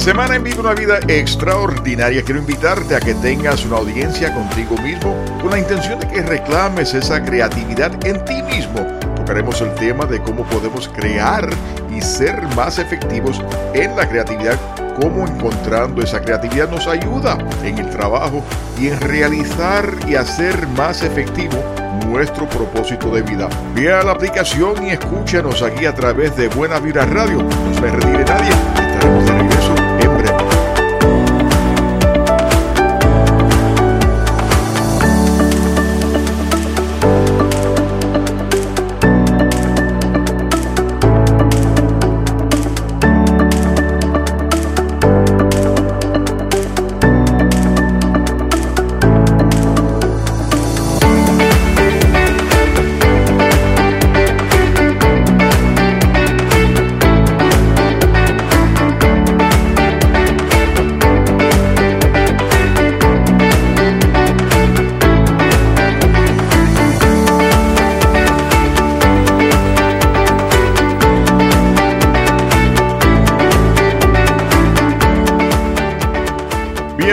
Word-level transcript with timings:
Semana 0.00 0.36
en 0.36 0.44
Viva 0.44 0.60
una 0.60 0.72
Vida 0.72 0.98
Extraordinaria 1.08 2.22
quiero 2.22 2.40
invitarte 2.40 2.96
a 2.96 3.00
que 3.00 3.12
tengas 3.12 3.66
una 3.66 3.76
audiencia 3.76 4.32
contigo 4.32 4.74
mismo 4.78 5.14
con 5.42 5.50
la 5.50 5.58
intención 5.58 6.00
de 6.00 6.08
que 6.08 6.22
reclames 6.22 6.94
esa 6.94 7.22
creatividad 7.22 7.92
en 8.06 8.24
ti 8.24 8.42
mismo. 8.44 8.80
Tocaremos 9.14 9.60
el 9.60 9.74
tema 9.74 10.06
de 10.06 10.22
cómo 10.22 10.44
podemos 10.44 10.88
crear 10.88 11.46
y 11.94 12.00
ser 12.00 12.40
más 12.56 12.78
efectivos 12.78 13.42
en 13.74 13.94
la 13.94 14.08
creatividad, 14.08 14.58
cómo 14.98 15.28
encontrando 15.28 16.02
esa 16.02 16.22
creatividad 16.22 16.70
nos 16.70 16.86
ayuda 16.86 17.36
en 17.62 17.76
el 17.76 17.90
trabajo 17.90 18.42
y 18.80 18.88
en 18.88 18.98
realizar 19.02 19.84
y 20.08 20.14
hacer 20.14 20.66
más 20.68 21.02
efectivo 21.02 21.62
nuestro 22.06 22.48
propósito 22.48 23.10
de 23.10 23.20
vida. 23.20 23.50
Ve 23.74 23.88
la 23.88 24.12
aplicación 24.12 24.82
y 24.86 24.92
escúchanos 24.92 25.60
aquí 25.62 25.84
a 25.84 25.94
través 25.94 26.34
de 26.38 26.48
Buena 26.48 26.80
Vida 26.80 27.04
Radio. 27.04 27.42
No 27.42 27.74
se 27.74 27.90
retire 27.90 28.24
nadie. 28.24 28.89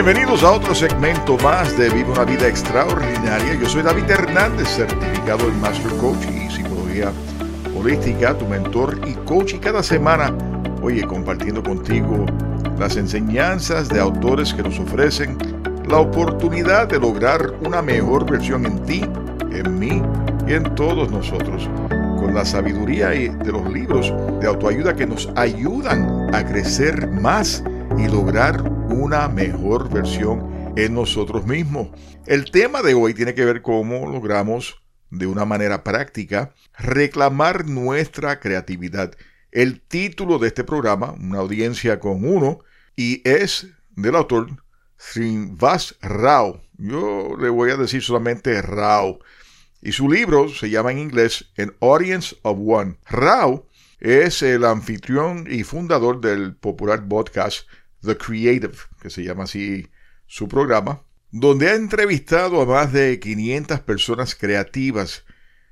Bienvenidos 0.08 0.42
a 0.42 0.52
otro 0.52 0.74
segmento 0.74 1.36
más 1.44 1.76
de 1.76 1.90
Vive 1.90 2.10
una 2.10 2.24
vida 2.24 2.48
extraordinaria. 2.48 3.60
Yo 3.60 3.68
soy 3.68 3.82
David 3.82 4.08
Hernández, 4.08 4.66
certificado 4.66 5.46
en 5.46 5.60
Master 5.60 5.92
Coach 5.98 6.24
y 6.34 6.50
Psicología 6.50 7.12
Holística, 7.76 8.32
tu 8.32 8.46
mentor 8.46 8.98
y 9.06 9.12
coach. 9.26 9.52
Y 9.52 9.58
cada 9.58 9.82
semana, 9.82 10.34
oye, 10.80 11.06
compartiendo 11.06 11.62
contigo 11.62 12.24
las 12.78 12.96
enseñanzas 12.96 13.90
de 13.90 14.00
autores 14.00 14.54
que 14.54 14.62
nos 14.62 14.78
ofrecen 14.78 15.36
la 15.86 15.98
oportunidad 15.98 16.88
de 16.88 17.00
lograr 17.00 17.52
una 17.66 17.82
mejor 17.82 18.24
versión 18.30 18.64
en 18.64 18.82
ti, 18.84 19.04
en 19.52 19.78
mí 19.78 20.02
y 20.46 20.54
en 20.54 20.74
todos 20.74 21.10
nosotros. 21.10 21.68
Con 22.18 22.32
la 22.34 22.46
sabiduría 22.46 23.08
de 23.10 23.52
los 23.52 23.70
libros 23.70 24.14
de 24.40 24.46
autoayuda 24.46 24.96
que 24.96 25.06
nos 25.06 25.28
ayudan 25.36 26.34
a 26.34 26.42
crecer 26.46 27.08
más 27.08 27.62
y 27.98 28.08
lograr 28.08 28.77
una 28.98 29.28
mejor 29.28 29.88
versión 29.90 30.74
en 30.76 30.94
nosotros 30.94 31.46
mismos. 31.46 31.88
El 32.26 32.50
tema 32.50 32.82
de 32.82 32.94
hoy 32.94 33.14
tiene 33.14 33.32
que 33.32 33.44
ver 33.44 33.62
cómo 33.62 34.10
logramos 34.10 34.82
de 35.10 35.26
una 35.28 35.44
manera 35.44 35.84
práctica 35.84 36.52
reclamar 36.76 37.66
nuestra 37.66 38.40
creatividad. 38.40 39.12
El 39.52 39.80
título 39.80 40.40
de 40.40 40.48
este 40.48 40.64
programa, 40.64 41.12
una 41.12 41.38
audiencia 41.38 42.00
con 42.00 42.28
uno, 42.28 42.58
y 42.96 43.22
es 43.28 43.68
del 43.94 44.16
autor 44.16 44.48
Srinivas 44.98 45.94
Rao. 46.02 46.60
Yo 46.76 47.36
le 47.38 47.50
voy 47.50 47.70
a 47.70 47.76
decir 47.76 48.02
solamente 48.02 48.60
Rao. 48.62 49.20
Y 49.80 49.92
su 49.92 50.10
libro 50.10 50.48
se 50.48 50.70
llama 50.70 50.90
en 50.90 50.98
inglés 50.98 51.52
An 51.56 51.72
Audience 51.80 52.36
of 52.42 52.58
One. 52.60 52.96
Rao 53.08 53.64
es 54.00 54.42
el 54.42 54.64
anfitrión 54.64 55.46
y 55.48 55.62
fundador 55.62 56.20
del 56.20 56.56
popular 56.56 57.06
podcast 57.06 57.68
The 58.02 58.16
Creative, 58.16 58.76
que 59.00 59.10
se 59.10 59.24
llama 59.24 59.44
así 59.44 59.88
su 60.26 60.48
programa, 60.48 61.02
donde 61.30 61.68
ha 61.68 61.74
entrevistado 61.74 62.60
a 62.60 62.66
más 62.66 62.92
de 62.92 63.18
500 63.20 63.80
personas 63.80 64.34
creativas. 64.34 65.24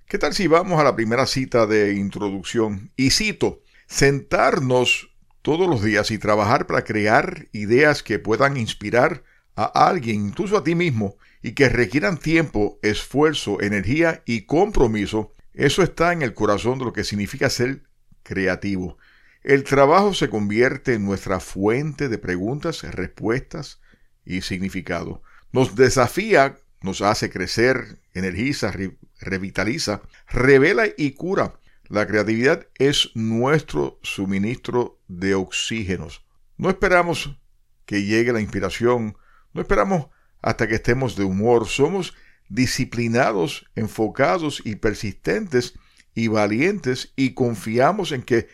¿Qué 0.07 0.19
tal 0.19 0.35
si 0.35 0.47
vamos 0.47 0.81
a 0.81 0.85
la 0.85 0.95
primera 0.95 1.27
cita 1.27 1.67
de 1.67 1.95
introducción? 1.95 2.93
Y 2.97 3.11
cito, 3.11 3.63
sentarnos 3.87 5.11
todos 5.43 5.69
los 5.69 5.83
días 5.83 6.11
y 6.11 6.19
trabajar 6.19 6.67
para 6.67 6.85
crear 6.85 7.49
ideas 7.53 8.03
que 8.03 8.19
puedan 8.19 8.57
inspirar 8.57 9.25
a 9.55 9.65
alguien, 9.89 10.27
incluso 10.27 10.57
a 10.57 10.65
ti 10.65 10.75
mismo, 10.75 11.17
y 11.43 11.53
que 11.53 11.69
requieran 11.69 12.19
tiempo, 12.19 12.79
esfuerzo, 12.83 13.61
energía 13.61 14.23
y 14.27 14.43
compromiso, 14.43 15.33
eso 15.55 15.83
está 15.83 16.13
en 16.13 16.23
el 16.23 16.35
corazón 16.35 16.79
de 16.79 16.85
lo 16.85 16.93
que 16.93 17.05
significa 17.05 17.49
ser 17.49 17.85
creativo. 18.23 18.99
El 19.47 19.63
trabajo 19.63 20.13
se 20.13 20.29
convierte 20.29 20.95
en 20.95 21.05
nuestra 21.05 21.39
fuente 21.39 22.09
de 22.09 22.19
preguntas, 22.19 22.83
respuestas 22.83 23.81
y 24.25 24.41
significado. 24.41 25.23
Nos 25.53 25.77
desafía, 25.77 26.57
nos 26.83 27.01
hace 27.01 27.31
crecer, 27.31 28.01
energiza, 28.13 28.73
revitaliza, 29.21 30.03
revela 30.27 30.87
y 30.97 31.13
cura. 31.13 31.61
La 31.87 32.09
creatividad 32.09 32.67
es 32.75 33.13
nuestro 33.15 34.01
suministro 34.03 34.99
de 35.07 35.37
oxígenos. 35.37 36.27
No 36.57 36.69
esperamos 36.69 37.39
que 37.85 38.03
llegue 38.03 38.33
la 38.33 38.41
inspiración, 38.41 39.17
no 39.53 39.61
esperamos 39.61 40.09
hasta 40.43 40.67
que 40.67 40.75
estemos 40.75 41.15
de 41.15 41.23
humor, 41.23 41.69
somos 41.69 42.15
disciplinados, 42.49 43.71
enfocados 43.77 44.61
y 44.65 44.75
persistentes 44.75 45.79
y 46.17 46.27
valientes 46.27 47.13
y 47.15 47.35
confiamos 47.35 48.11
en 48.11 48.23
que 48.23 48.49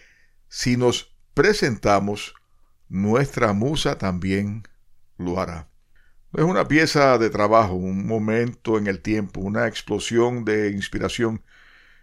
si 0.55 0.77
nos 0.77 1.17
presentamos, 1.33 2.35
nuestra 2.91 3.55
musa 3.55 3.97
también 3.97 4.65
lo 5.17 5.41
hará. 5.41 5.71
Es 6.35 6.45
una 6.45 6.69
pieza 6.69 7.17
de 7.17 7.31
trabajo, 7.31 7.73
un 7.73 8.07
momento 8.07 8.77
en 8.77 8.87
el 8.87 9.01
tiempo, 9.01 9.41
una 9.41 9.67
explosión 9.67 10.45
de 10.45 10.71
inspiración, 10.71 11.43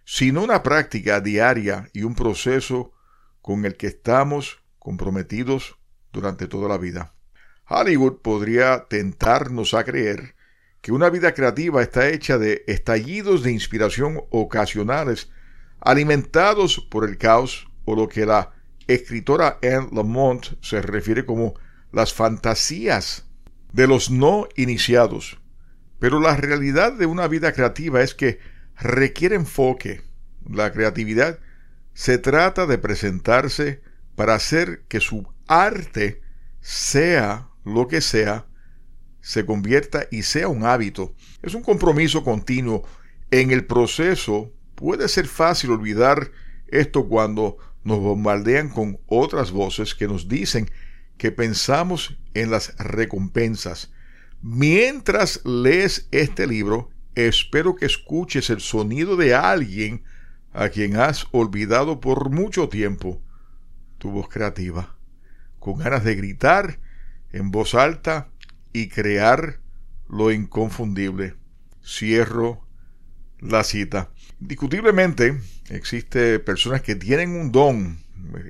sino 0.03 0.43
una 0.43 0.63
práctica 0.63 1.21
diaria 1.21 1.91
y 1.93 2.01
un 2.01 2.15
proceso 2.15 2.91
con 3.39 3.65
el 3.65 3.77
que 3.77 3.85
estamos 3.85 4.63
comprometidos 4.79 5.77
durante 6.11 6.47
toda 6.47 6.67
la 6.67 6.79
vida. 6.79 7.13
Hollywood 7.67 8.23
podría 8.23 8.87
tentarnos 8.89 9.75
a 9.75 9.83
creer 9.83 10.33
que 10.81 10.91
una 10.91 11.11
vida 11.11 11.35
creativa 11.35 11.83
está 11.83 12.09
hecha 12.09 12.39
de 12.39 12.63
estallidos 12.65 13.43
de 13.43 13.51
inspiración 13.51 14.23
ocasionales, 14.31 15.29
alimentados 15.81 16.79
por 16.89 17.07
el 17.07 17.19
caos 17.19 17.68
lo 17.95 18.07
que 18.07 18.25
la 18.25 18.51
escritora 18.87 19.59
Anne 19.61 19.89
Lamont 19.91 20.45
se 20.61 20.81
refiere 20.81 21.25
como 21.25 21.53
las 21.91 22.13
fantasías 22.13 23.25
de 23.71 23.87
los 23.87 24.09
no 24.09 24.47
iniciados. 24.55 25.39
Pero 25.99 26.19
la 26.19 26.35
realidad 26.35 26.93
de 26.93 27.05
una 27.05 27.27
vida 27.27 27.51
creativa 27.51 28.01
es 28.01 28.15
que 28.15 28.39
requiere 28.77 29.35
enfoque. 29.35 30.01
La 30.49 30.71
creatividad 30.71 31.39
se 31.93 32.17
trata 32.17 32.65
de 32.65 32.77
presentarse 32.77 33.81
para 34.15 34.35
hacer 34.35 34.83
que 34.87 34.99
su 34.99 35.27
arte 35.47 36.21
sea 36.61 37.49
lo 37.65 37.87
que 37.87 38.01
sea, 38.01 38.45
se 39.21 39.45
convierta 39.45 40.07
y 40.09 40.23
sea 40.23 40.47
un 40.47 40.65
hábito. 40.65 41.13
Es 41.41 41.53
un 41.53 41.61
compromiso 41.61 42.23
continuo. 42.23 42.83
En 43.31 43.51
el 43.51 43.65
proceso 43.65 44.51
puede 44.75 45.07
ser 45.07 45.27
fácil 45.27 45.71
olvidar 45.71 46.31
esto 46.67 47.07
cuando 47.07 47.57
nos 47.83 47.99
bombardean 47.99 48.69
con 48.69 48.99
otras 49.07 49.51
voces 49.51 49.95
que 49.95 50.07
nos 50.07 50.27
dicen 50.27 50.69
que 51.17 51.31
pensamos 51.31 52.17
en 52.33 52.51
las 52.51 52.75
recompensas. 52.77 53.91
Mientras 54.41 55.45
lees 55.45 56.07
este 56.11 56.47
libro, 56.47 56.89
espero 57.15 57.75
que 57.75 57.85
escuches 57.85 58.49
el 58.49 58.61
sonido 58.61 59.17
de 59.17 59.35
alguien 59.35 60.03
a 60.53 60.69
quien 60.69 60.95
has 60.95 61.27
olvidado 61.31 61.99
por 61.99 62.29
mucho 62.29 62.69
tiempo. 62.69 63.21
Tu 63.97 64.09
voz 64.09 64.29
creativa, 64.29 64.95
con 65.59 65.77
ganas 65.79 66.03
de 66.03 66.15
gritar 66.15 66.79
en 67.31 67.51
voz 67.51 67.75
alta 67.75 68.29
y 68.73 68.87
crear 68.87 69.59
lo 70.07 70.31
inconfundible. 70.31 71.35
Cierro 71.83 72.65
la 73.39 73.63
cita. 73.63 74.09
Discutiblemente, 74.39 75.39
existe 75.69 76.39
personas 76.39 76.81
que 76.81 76.95
tienen 76.95 77.31
un 77.31 77.51
don, 77.51 77.99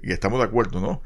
y 0.03 0.11
estamos 0.11 0.39
de 0.39 0.45
acuerdo, 0.45 0.79
¿no? 0.81 1.01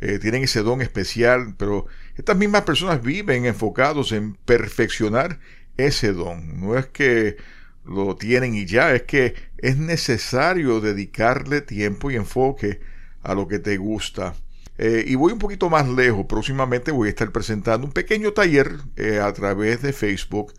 Eh, 0.00 0.18
tienen 0.20 0.44
ese 0.44 0.62
don 0.62 0.80
especial, 0.80 1.54
pero 1.58 1.86
estas 2.16 2.36
mismas 2.36 2.62
personas 2.62 3.02
viven 3.02 3.46
enfocados 3.46 4.12
en 4.12 4.34
perfeccionar 4.34 5.40
ese 5.76 6.12
don. 6.12 6.60
No 6.60 6.78
es 6.78 6.86
que 6.86 7.36
lo 7.84 8.16
tienen 8.16 8.54
y 8.54 8.64
ya, 8.64 8.94
es 8.94 9.02
que 9.02 9.34
es 9.58 9.76
necesario 9.76 10.80
dedicarle 10.80 11.62
tiempo 11.62 12.10
y 12.10 12.16
enfoque 12.16 12.80
a 13.22 13.34
lo 13.34 13.48
que 13.48 13.58
te 13.58 13.76
gusta. 13.76 14.34
Eh, 14.76 15.04
y 15.06 15.16
voy 15.16 15.32
un 15.32 15.40
poquito 15.40 15.68
más 15.68 15.88
lejos. 15.88 16.26
Próximamente 16.28 16.92
voy 16.92 17.08
a 17.08 17.10
estar 17.10 17.32
presentando 17.32 17.86
un 17.86 17.92
pequeño 17.92 18.32
taller 18.32 18.76
eh, 18.96 19.18
a 19.20 19.32
través 19.32 19.82
de 19.82 19.92
Facebook. 19.92 20.54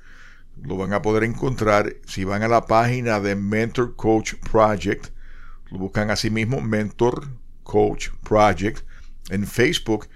Lo 0.63 0.77
van 0.77 0.93
a 0.93 1.01
poder 1.01 1.23
encontrar 1.23 1.95
si 2.05 2.23
van 2.23 2.43
a 2.43 2.47
la 2.47 2.65
página 2.65 3.19
de 3.19 3.35
Mentor 3.35 3.95
Coach 3.95 4.35
Project. 4.51 5.07
Lo 5.71 5.77
buscan 5.77 6.11
así 6.11 6.29
mismo, 6.29 6.61
Mentor 6.61 7.27
Coach 7.63 8.09
Project 8.23 8.83
en 9.29 9.47
Facebook. 9.47 10.07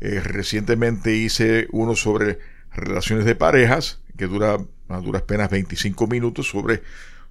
Eh, 0.00 0.20
recientemente 0.20 1.14
hice 1.14 1.68
uno 1.72 1.94
sobre 1.94 2.38
relaciones 2.72 3.24
de 3.24 3.34
parejas, 3.34 4.00
que 4.16 4.26
dura 4.26 4.58
a 4.88 5.00
duras 5.00 5.22
penas 5.22 5.50
25 5.50 6.06
minutos, 6.06 6.48
sobre 6.48 6.82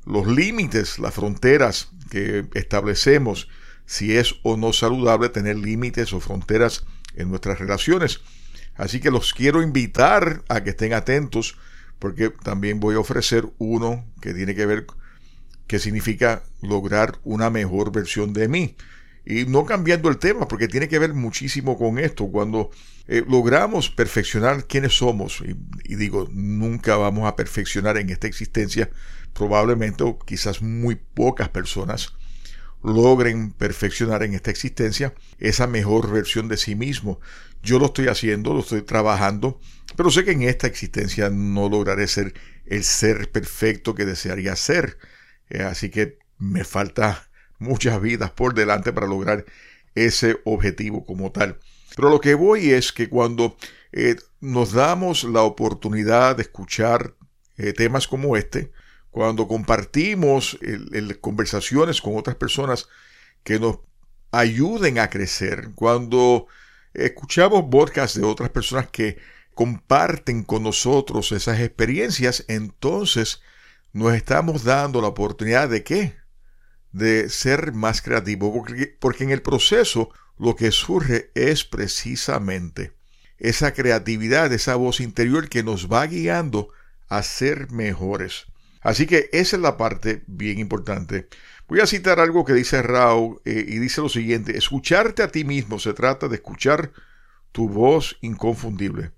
los 0.06 0.28
límites, 0.28 1.00
las 1.00 1.14
fronteras 1.14 1.92
que 2.10 2.46
establecemos 2.54 3.48
si 3.86 4.16
es 4.16 4.36
o 4.44 4.56
no 4.56 4.72
saludable 4.72 5.30
tener 5.30 5.58
límites 5.58 6.14
o 6.14 6.20
fronteras 6.20 6.86
en 7.16 7.30
nuestras 7.30 7.60
relaciones. 7.60 8.22
Así 8.76 9.00
que 9.00 9.12
los 9.12 9.34
quiero 9.34 9.64
invitar 9.64 10.44
a 10.48 10.64
que 10.64 10.70
estén 10.70 10.94
atentos 10.94 11.58
porque 12.00 12.30
también 12.30 12.80
voy 12.80 12.96
a 12.96 13.00
ofrecer 13.00 13.48
uno 13.58 14.06
que 14.22 14.34
tiene 14.34 14.56
que 14.56 14.66
ver 14.66 14.88
qué 15.68 15.80
significa 15.80 16.44
lograr 16.62 17.20
una 17.24 17.50
mejor 17.50 17.92
versión 17.92 18.34
de 18.34 18.48
mí. 18.48 18.76
Y 19.26 19.46
no 19.46 19.66
cambiando 19.66 20.10
el 20.10 20.18
tema, 20.18 20.48
porque 20.48 20.68
tiene 20.68 20.88
que 20.88 20.98
ver 20.98 21.14
muchísimo 21.14 21.78
con 21.78 22.00
esto. 22.00 22.26
Cuando 22.28 22.72
eh, 23.08 23.24
logramos 23.28 23.90
perfeccionar 23.90 24.66
quiénes 24.66 24.98
somos, 24.98 25.44
y, 25.46 25.56
y, 25.84 25.96
digo, 25.96 26.28
nunca 26.32 26.98
vamos 26.98 27.28
a 27.28 27.36
perfeccionar 27.36 27.98
en 27.98 28.10
esta 28.10 28.26
existencia, 28.26 28.90
probablemente 29.34 30.04
o 30.04 30.18
quizás 30.18 30.64
muy 30.64 30.96
pocas 30.96 31.50
personas, 31.50 32.14
logren 32.82 33.52
perfeccionar 33.52 34.24
en 34.24 34.34
esta 34.34 34.52
existencia 34.52 35.14
esa 35.38 35.68
mejor 35.68 36.12
versión 36.12 36.48
de 36.48 36.58
sí 36.58 36.76
mismo. 36.76 37.20
Yo 37.62 37.78
lo 37.78 37.88
estoy 37.88 38.08
haciendo, 38.08 38.54
lo 38.54 38.62
estoy 38.62 38.82
trabajando, 38.82 39.60
pero 40.00 40.12
sé 40.12 40.24
que 40.24 40.32
en 40.32 40.44
esta 40.44 40.66
existencia 40.66 41.30
no 41.30 41.68
lograré 41.68 42.08
ser 42.08 42.34
el 42.66 42.86
ser 42.86 43.30
perfecto 43.34 43.96
que 43.96 44.06
desearía 44.06 44.56
ser. 44.56 44.98
Eh, 45.50 45.62
así 45.62 45.90
que 45.90 46.20
me 46.38 46.64
falta 46.64 47.30
muchas 47.60 48.00
vidas 48.00 48.32
por 48.32 48.54
delante 48.54 48.94
para 48.94 49.08
lograr 49.08 49.44
ese 49.96 50.40
objetivo 50.46 51.06
como 51.06 51.34
tal. 51.34 51.60
Pero 51.98 52.10
lo 52.10 52.22
que 52.22 52.34
voy 52.34 52.72
es 52.72 52.94
que 52.94 53.10
cuando 53.10 53.58
eh, 53.92 54.16
nos 54.40 54.72
damos 54.72 55.26
la 55.26 55.42
oportunidad 55.42 56.38
de 56.38 56.44
escuchar 56.44 57.16
eh, 57.58 57.74
temas 57.74 58.08
como 58.08 58.38
este, 58.38 58.72
cuando 59.12 59.50
compartimos 59.50 60.58
conversaciones 61.20 62.00
con 62.00 62.16
otras 62.16 62.38
personas 62.38 62.88
que 63.44 63.60
nos 63.60 63.80
ayuden 64.32 64.98
a 64.98 65.10
crecer, 65.10 65.72
cuando 65.76 66.48
escuchamos 66.94 67.66
podcasts 67.70 68.18
de 68.18 68.26
otras 68.26 68.50
personas 68.50 68.88
que 68.90 69.18
comparten 69.60 70.44
con 70.44 70.64
nosotros 70.64 71.34
esas 71.34 71.60
experiencias, 71.60 72.46
entonces 72.48 73.42
nos 73.92 74.14
estamos 74.14 74.64
dando 74.64 75.02
la 75.02 75.10
oportunidad 75.10 75.68
de 75.68 75.84
qué? 75.84 76.16
De 76.94 77.28
ser 77.28 77.74
más 77.74 78.02
creativos, 78.02 78.54
porque, 78.54 78.96
porque 78.98 79.26
en 79.26 79.32
el 79.32 79.42
proceso 79.42 80.12
lo 80.38 80.56
que 80.56 80.72
surge 80.72 81.30
es 81.36 81.66
precisamente 81.66 82.94
esa 83.38 83.74
creatividad, 83.74 84.54
esa 84.54 84.78
voz 84.78 85.02
interior 85.02 85.50
que 85.50 85.62
nos 85.62 85.92
va 85.92 86.08
guiando 86.08 86.70
a 87.10 87.22
ser 87.22 87.70
mejores. 87.70 88.46
Así 88.80 89.08
que 89.08 89.30
esa 89.34 89.58
es 89.58 89.62
la 89.62 89.76
parte 89.76 90.24
bien 90.26 90.60
importante. 90.60 91.28
Voy 91.68 91.82
a 91.82 91.86
citar 91.86 92.22
algo 92.22 92.46
que 92.46 92.54
dice 92.54 92.82
Rao 92.82 93.42
eh, 93.44 93.66
y 93.68 93.80
dice 93.80 94.00
lo 94.00 94.08
siguiente, 94.08 94.58
escucharte 94.58 95.22
a 95.22 95.28
ti 95.28 95.44
mismo 95.44 95.80
se 95.80 95.92
trata 95.92 96.30
de 96.30 96.36
escuchar 96.36 96.94
tu 97.52 97.68
voz 97.68 98.16
inconfundible. 98.22 99.12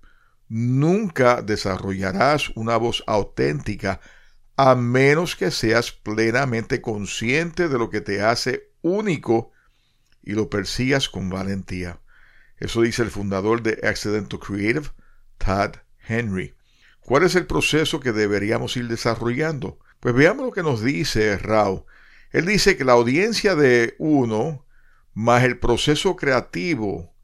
Nunca 0.54 1.40
desarrollarás 1.40 2.50
una 2.56 2.76
voz 2.76 3.02
auténtica 3.06 4.02
a 4.54 4.74
menos 4.74 5.34
que 5.34 5.50
seas 5.50 5.92
plenamente 5.92 6.82
consciente 6.82 7.70
de 7.70 7.78
lo 7.78 7.88
que 7.88 8.02
te 8.02 8.20
hace 8.20 8.70
único 8.82 9.52
y 10.22 10.32
lo 10.32 10.50
persigas 10.50 11.08
con 11.08 11.30
valentía. 11.30 12.00
Eso 12.58 12.82
dice 12.82 13.00
el 13.00 13.10
fundador 13.10 13.62
de 13.62 13.80
Accidental 13.82 14.38
Creative, 14.40 14.90
Todd 15.38 15.76
Henry. 16.06 16.54
¿Cuál 17.00 17.22
es 17.22 17.34
el 17.34 17.46
proceso 17.46 18.00
que 18.00 18.12
deberíamos 18.12 18.76
ir 18.76 18.88
desarrollando? 18.88 19.78
Pues 20.00 20.14
veamos 20.14 20.44
lo 20.44 20.52
que 20.52 20.62
nos 20.62 20.82
dice 20.82 21.38
Rao. 21.38 21.86
Él 22.30 22.44
dice 22.44 22.76
que 22.76 22.84
la 22.84 22.92
audiencia 22.92 23.54
de 23.54 23.94
uno 23.96 24.66
más 25.14 25.44
el 25.44 25.58
proceso 25.58 26.14
creativo 26.14 27.14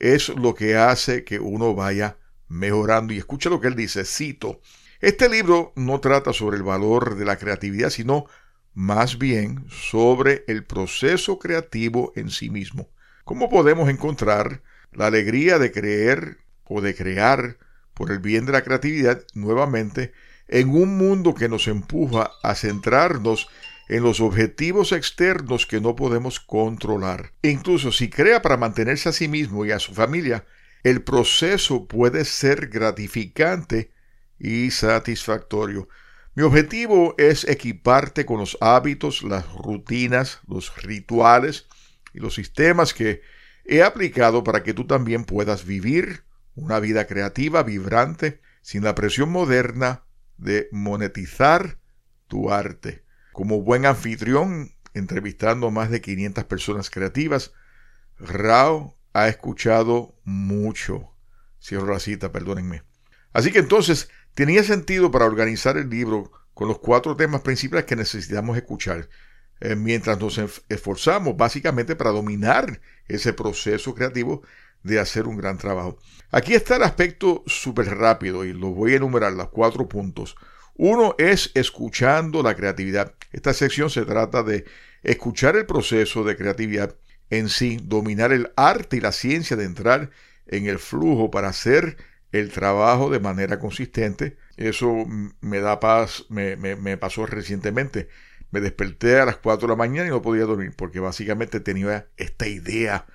es 0.00 0.28
lo 0.28 0.56
que 0.56 0.76
hace 0.76 1.22
que 1.22 1.38
uno 1.38 1.76
vaya 1.76 2.18
mejorando. 2.48 3.12
Y 3.12 3.18
escucha 3.18 3.50
lo 3.50 3.60
que 3.60 3.68
él 3.68 3.76
dice, 3.76 4.04
cito, 4.04 4.60
este 5.00 5.28
libro 5.28 5.72
no 5.76 6.00
trata 6.00 6.32
sobre 6.32 6.56
el 6.56 6.62
valor 6.62 7.16
de 7.16 7.24
la 7.24 7.36
creatividad, 7.36 7.90
sino 7.90 8.26
más 8.74 9.18
bien 9.18 9.66
sobre 9.70 10.44
el 10.48 10.64
proceso 10.64 11.38
creativo 11.38 12.12
en 12.16 12.30
sí 12.30 12.50
mismo. 12.50 12.88
¿Cómo 13.24 13.48
podemos 13.48 13.88
encontrar 13.88 14.62
la 14.92 15.06
alegría 15.06 15.58
de 15.58 15.72
creer 15.72 16.38
o 16.64 16.80
de 16.80 16.94
crear 16.94 17.58
por 17.94 18.10
el 18.10 18.18
bien 18.18 18.46
de 18.46 18.52
la 18.52 18.62
creatividad 18.62 19.24
nuevamente 19.34 20.12
en 20.48 20.70
un 20.70 20.98
mundo 20.98 21.34
que 21.34 21.48
nos 21.48 21.68
empuja 21.68 22.30
a 22.42 22.54
centrarnos 22.54 23.48
en 23.88 24.02
los 24.02 24.20
objetivos 24.20 24.92
externos 24.92 25.66
que 25.66 25.80
no 25.80 25.94
podemos 25.94 26.40
controlar. 26.40 27.32
Incluso 27.42 27.92
si 27.92 28.08
crea 28.08 28.42
para 28.42 28.56
mantenerse 28.56 29.08
a 29.08 29.12
sí 29.12 29.28
mismo 29.28 29.64
y 29.64 29.72
a 29.72 29.78
su 29.78 29.94
familia, 29.94 30.44
el 30.84 31.02
proceso 31.02 31.88
puede 31.88 32.24
ser 32.26 32.68
gratificante 32.68 33.90
y 34.38 34.70
satisfactorio. 34.70 35.88
Mi 36.34 36.42
objetivo 36.42 37.14
es 37.16 37.48
equiparte 37.48 38.26
con 38.26 38.38
los 38.38 38.58
hábitos, 38.60 39.22
las 39.22 39.50
rutinas, 39.54 40.40
los 40.46 40.82
rituales 40.82 41.66
y 42.12 42.18
los 42.18 42.34
sistemas 42.34 42.92
que 42.92 43.22
he 43.64 43.82
aplicado 43.82 44.44
para 44.44 44.62
que 44.62 44.74
tú 44.74 44.86
también 44.86 45.24
puedas 45.24 45.64
vivir 45.64 46.24
una 46.54 46.80
vida 46.80 47.06
creativa, 47.06 47.62
vibrante, 47.62 48.40
sin 48.60 48.84
la 48.84 48.94
presión 48.94 49.30
moderna 49.30 50.04
de 50.36 50.68
monetizar 50.70 51.78
tu 52.28 52.50
arte. 52.50 53.04
Como 53.32 53.62
buen 53.62 53.86
anfitrión, 53.86 54.72
entrevistando 54.92 55.68
a 55.68 55.70
más 55.70 55.90
de 55.90 56.02
500 56.02 56.44
personas 56.44 56.90
creativas, 56.90 57.52
Rao 58.18 58.93
ha 59.14 59.28
escuchado 59.28 60.14
mucho. 60.24 61.14
Cierro 61.62 61.90
la 61.92 62.00
cita, 62.00 62.30
perdónenme. 62.30 62.82
Así 63.32 63.50
que 63.50 63.60
entonces 63.60 64.10
tenía 64.34 64.62
sentido 64.62 65.10
para 65.10 65.24
organizar 65.24 65.78
el 65.78 65.88
libro 65.88 66.30
con 66.52 66.68
los 66.68 66.78
cuatro 66.78 67.16
temas 67.16 67.40
principales 67.40 67.86
que 67.86 67.96
necesitamos 67.96 68.56
escuchar, 68.56 69.08
eh, 69.60 69.74
mientras 69.74 70.20
nos 70.20 70.38
esforzamos 70.68 71.36
básicamente 71.36 71.96
para 71.96 72.10
dominar 72.10 72.80
ese 73.08 73.32
proceso 73.32 73.94
creativo 73.94 74.42
de 74.82 75.00
hacer 75.00 75.26
un 75.26 75.36
gran 75.36 75.58
trabajo. 75.58 75.98
Aquí 76.30 76.54
está 76.54 76.76
el 76.76 76.82
aspecto 76.82 77.42
súper 77.46 77.86
rápido 77.96 78.44
y 78.44 78.52
lo 78.52 78.70
voy 78.70 78.92
a 78.92 78.96
enumerar, 78.96 79.32
los 79.32 79.48
cuatro 79.48 79.88
puntos. 79.88 80.36
Uno 80.74 81.14
es 81.18 81.50
escuchando 81.54 82.42
la 82.42 82.54
creatividad. 82.54 83.14
Esta 83.32 83.52
sección 83.52 83.90
se 83.90 84.04
trata 84.04 84.42
de 84.42 84.64
escuchar 85.02 85.56
el 85.56 85.66
proceso 85.66 86.24
de 86.24 86.36
creatividad 86.36 86.96
en 87.30 87.48
sí, 87.48 87.78
dominar 87.82 88.32
el 88.32 88.52
arte 88.56 88.96
y 88.96 89.00
la 89.00 89.12
ciencia 89.12 89.56
de 89.56 89.64
entrar 89.64 90.10
en 90.46 90.66
el 90.66 90.78
flujo 90.78 91.30
para 91.30 91.48
hacer 91.48 91.96
el 92.32 92.50
trabajo 92.50 93.10
de 93.10 93.20
manera 93.20 93.58
consistente. 93.58 94.36
Eso 94.56 95.06
me 95.40 95.60
da 95.60 95.80
paz, 95.80 96.26
me, 96.28 96.56
me 96.56 96.96
pasó 96.96 97.26
recientemente. 97.26 98.08
Me 98.50 98.60
desperté 98.60 99.18
a 99.18 99.26
las 99.26 99.36
4 99.38 99.66
de 99.66 99.72
la 99.72 99.76
mañana 99.76 100.06
y 100.06 100.10
no 100.10 100.22
podía 100.22 100.44
dormir 100.44 100.74
porque 100.76 101.00
básicamente 101.00 101.60
tenía 101.60 102.08
esta 102.16 102.46
idea 102.46 103.06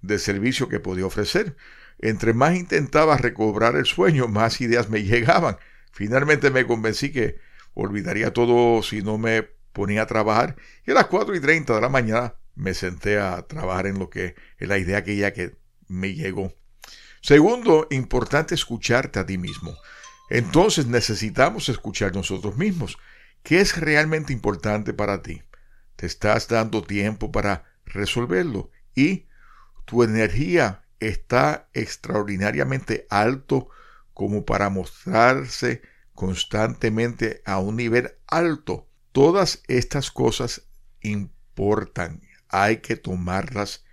de 0.00 0.18
servicio 0.18 0.68
que 0.68 0.80
podía 0.80 1.06
ofrecer. 1.06 1.56
Entre 1.98 2.34
más 2.34 2.56
intentaba 2.56 3.16
recobrar 3.16 3.76
el 3.76 3.86
sueño, 3.86 4.28
más 4.28 4.60
ideas 4.60 4.88
me 4.88 5.02
llegaban. 5.04 5.58
Finalmente 5.92 6.50
me 6.50 6.66
convencí 6.66 7.12
que 7.12 7.38
olvidaría 7.74 8.32
todo 8.32 8.82
si 8.82 9.02
no 9.02 9.18
me 9.18 9.42
ponía 9.72 10.02
a 10.02 10.06
trabajar 10.06 10.56
y 10.86 10.90
a 10.92 10.94
las 10.94 11.06
4 11.06 11.34
y 11.34 11.40
30 11.40 11.74
de 11.74 11.80
la 11.80 11.88
mañana 11.90 12.34
me 12.56 12.74
senté 12.74 13.20
a 13.20 13.46
trabajar 13.46 13.86
en 13.86 13.98
lo 13.98 14.10
que 14.10 14.34
es 14.58 14.68
la 14.68 14.78
idea 14.78 15.04
que 15.04 15.16
ya 15.16 15.32
que 15.32 15.56
me 15.86 16.14
llegó. 16.14 16.52
Segundo, 17.20 17.86
importante 17.90 18.54
escucharte 18.54 19.18
a 19.20 19.26
ti 19.26 19.38
mismo. 19.38 19.76
Entonces 20.28 20.86
necesitamos 20.86 21.68
escuchar 21.68 22.14
nosotros 22.14 22.56
mismos. 22.56 22.98
¿Qué 23.42 23.60
es 23.60 23.76
realmente 23.76 24.32
importante 24.32 24.92
para 24.92 25.22
ti? 25.22 25.42
¿Te 25.94 26.06
estás 26.06 26.48
dando 26.48 26.82
tiempo 26.82 27.30
para 27.30 27.64
resolverlo? 27.84 28.70
Y 28.94 29.26
tu 29.84 30.02
energía 30.02 30.82
está 30.98 31.68
extraordinariamente 31.74 33.06
alto 33.10 33.68
como 34.14 34.44
para 34.44 34.70
mostrarse 34.70 35.82
constantemente 36.14 37.42
a 37.44 37.58
un 37.58 37.76
nivel 37.76 38.14
alto. 38.26 38.88
Todas 39.12 39.62
estas 39.68 40.10
cosas 40.10 40.62
importan. 41.02 42.25
Hay 42.58 42.78
que 42.78 42.96
tomarlas 42.96 43.84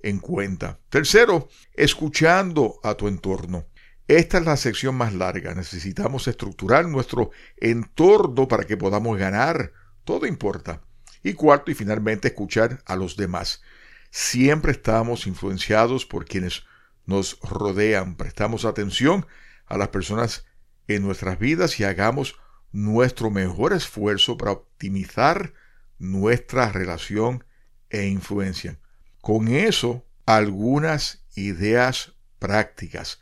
en 0.00 0.18
cuenta. 0.18 0.78
Tercero, 0.90 1.48
escuchando 1.72 2.78
a 2.82 2.94
tu 2.94 3.08
entorno. 3.08 3.68
Esta 4.06 4.36
es 4.36 4.44
la 4.44 4.58
sección 4.58 4.96
más 4.96 5.14
larga. 5.14 5.54
Necesitamos 5.54 6.28
estructurar 6.28 6.86
nuestro 6.86 7.30
entorno 7.56 8.48
para 8.48 8.64
que 8.64 8.76
podamos 8.76 9.16
ganar. 9.16 9.72
Todo 10.04 10.26
importa. 10.26 10.82
Y 11.22 11.32
cuarto 11.32 11.70
y 11.70 11.74
finalmente 11.74 12.28
escuchar 12.28 12.82
a 12.84 12.96
los 12.96 13.16
demás. 13.16 13.62
Siempre 14.10 14.72
estamos 14.72 15.26
influenciados 15.26 16.04
por 16.04 16.26
quienes 16.26 16.64
nos 17.06 17.40
rodean. 17.40 18.16
Prestamos 18.16 18.66
atención 18.66 19.26
a 19.64 19.78
las 19.78 19.88
personas 19.88 20.44
en 20.86 21.02
nuestras 21.02 21.38
vidas 21.38 21.80
y 21.80 21.84
hagamos 21.84 22.36
nuestro 22.72 23.30
mejor 23.30 23.72
esfuerzo 23.72 24.36
para 24.36 24.52
optimizar 24.52 25.54
nuestra 25.98 26.70
relación 26.70 27.44
e 27.92 28.06
influencia. 28.06 28.78
Con 29.20 29.46
eso, 29.46 30.04
algunas 30.26 31.24
ideas 31.36 32.14
prácticas, 32.38 33.20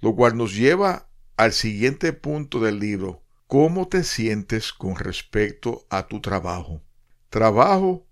lo 0.00 0.16
cual 0.16 0.36
nos 0.36 0.54
lleva 0.54 1.08
al 1.36 1.52
siguiente 1.52 2.12
punto 2.12 2.60
del 2.60 2.80
libro. 2.80 3.22
¿Cómo 3.46 3.86
te 3.86 4.02
sientes 4.02 4.72
con 4.72 4.96
respecto 4.96 5.86
a 5.88 6.08
tu 6.08 6.20
trabajo? 6.20 6.82
¿Trabajo 7.28 8.06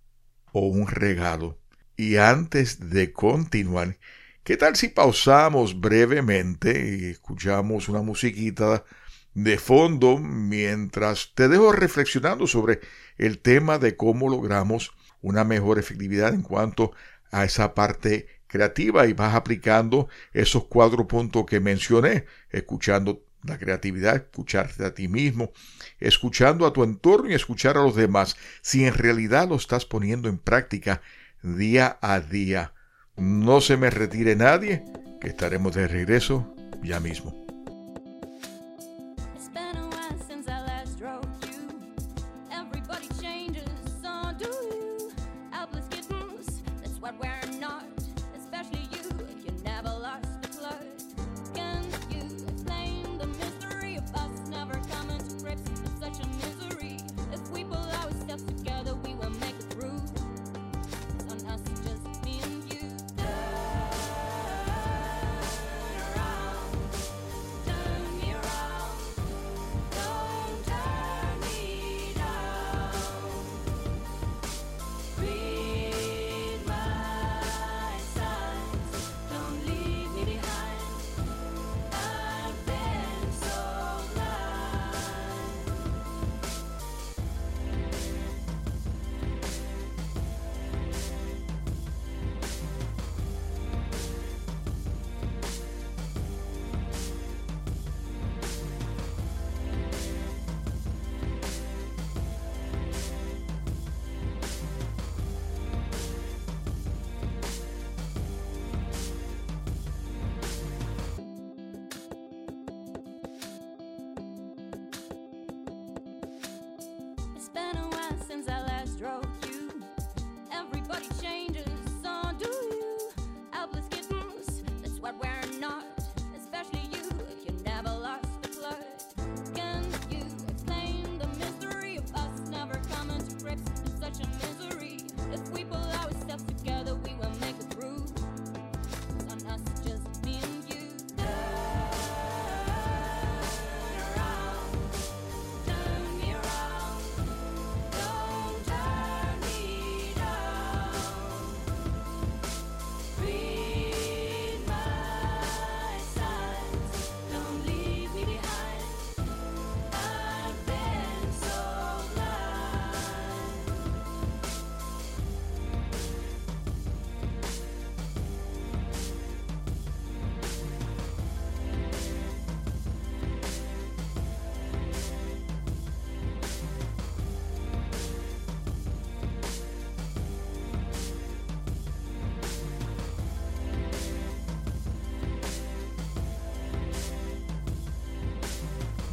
o 0.53 0.69
un 0.69 0.87
regalo? 0.87 1.59
Y 1.97 2.17
antes 2.17 2.91
de 2.91 3.13
continuar, 3.13 3.99
¿qué 4.45 4.57
tal 4.57 4.77
si 4.77 4.89
pausamos 4.89 5.81
brevemente 5.81 6.99
y 6.99 7.05
escuchamos 7.07 7.89
una 7.89 8.03
musiquita 8.03 8.85
de 9.33 9.59
fondo 9.59 10.19
mientras 10.19 11.33
te 11.35 11.49
dejo 11.49 11.73
reflexionando 11.73 12.47
sobre 12.47 12.81
el 13.19 13.41
tema 13.41 13.79
de 13.79 13.97
cómo 13.97 14.29
logramos 14.29 14.93
una 15.25 15.43
mejor 15.43 15.79
efectividad 15.79 16.35
en 16.35 16.43
cuanto 16.43 16.93
a 17.33 17.45
esa 17.45 17.75
parte 17.75 18.29
creativa 18.47 19.07
y 19.07 19.15
vas 19.15 19.35
aplicando 19.35 20.09
esos 20.33 20.67
cuatro 20.67 21.09
puntos 21.09 21.47
que 21.47 21.61
mencioné, 21.61 22.27
escuchando 22.51 23.25
la 23.43 23.59
creatividad, 23.59 24.17
escucharte 24.17 24.85
a 24.85 24.95
ti 24.95 25.09
mismo, 25.09 25.53
escuchando 25.99 26.67
a 26.67 26.73
tu 26.73 26.85
entorno 26.85 27.31
y 27.31 27.35
escuchar 27.35 27.77
a 27.79 27.83
los 27.83 27.97
demás, 27.97 28.37
si 28.61 28.85
en 28.85 28.95
realidad 28.95 29.49
lo 29.49 29.57
estás 29.57 29.87
poniendo 29.87 30.29
en 30.29 30.39
práctica 30.39 31.01
día 31.43 31.99
a 32.01 32.21
día. 32.21 32.75
No 33.17 33.61
se 33.61 33.77
me 33.77 33.91
retire 33.91 34.37
nadie, 34.37 34.85
que 35.21 35.29
estaremos 35.29 35.75
de 35.75 35.89
regreso 35.89 36.55
ya 36.83 37.01
mismo. 37.01 37.44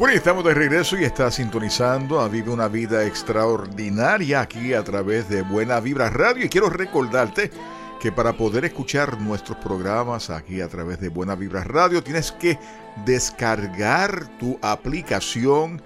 Bueno, 0.02 0.18
estamos 0.18 0.44
de 0.44 0.56
regreso 0.56 0.98
y 0.98 1.04
está 1.04 1.30
sintonizando 1.30 2.22
a 2.22 2.28
Vive 2.28 2.50
una 2.50 2.68
Vida 2.68 3.06
Extraordinaria 3.06 4.42
aquí 4.42 4.74
a 4.74 4.84
través 4.84 5.30
de 5.30 5.44
Buena 5.44 5.80
Vibra 5.80 6.10
Radio. 6.10 6.44
Y 6.44 6.50
quiero 6.50 6.72
recordarte 6.72 7.52
que 8.00 8.12
para 8.12 8.34
poder 8.34 8.66
escuchar 8.66 9.22
nuestros 9.22 9.60
programas 9.60 10.32
aquí 10.32 10.60
a 10.60 10.68
través 10.70 11.00
de 11.00 11.10
Buena 11.10 11.36
Vibra 11.36 11.64
Radio 11.64 12.02
tienes 12.02 12.32
que 12.32 12.58
descargar 13.06 14.40
tu 14.40 14.58
aplicación 14.64 15.84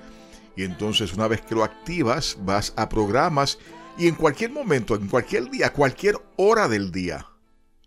y 0.56 0.64
entonces 0.64 1.14
una 1.14 1.28
vez 1.28 1.42
que 1.42 1.56
lo 1.56 1.66
activas 1.66 2.38
vas 2.40 2.72
a 2.78 2.88
programas 2.88 3.60
y 3.98 4.08
en 4.08 4.16
cualquier 4.16 4.52
momento, 4.52 4.96
en 4.96 5.10
cualquier 5.10 5.50
día, 5.50 5.74
cualquier 5.74 6.16
hora 6.38 6.70
del 6.70 6.90
día, 6.94 7.28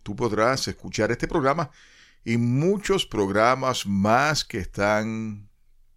tú 0.03 0.15
podrás 0.15 0.69
escuchar 0.69 1.11
este 1.11 1.27
programa 1.27 1.71
y 2.23 2.37
muchos 2.37 3.07
programas 3.07 3.87
más 3.87 4.45
que 4.45 4.59
están 4.59 5.48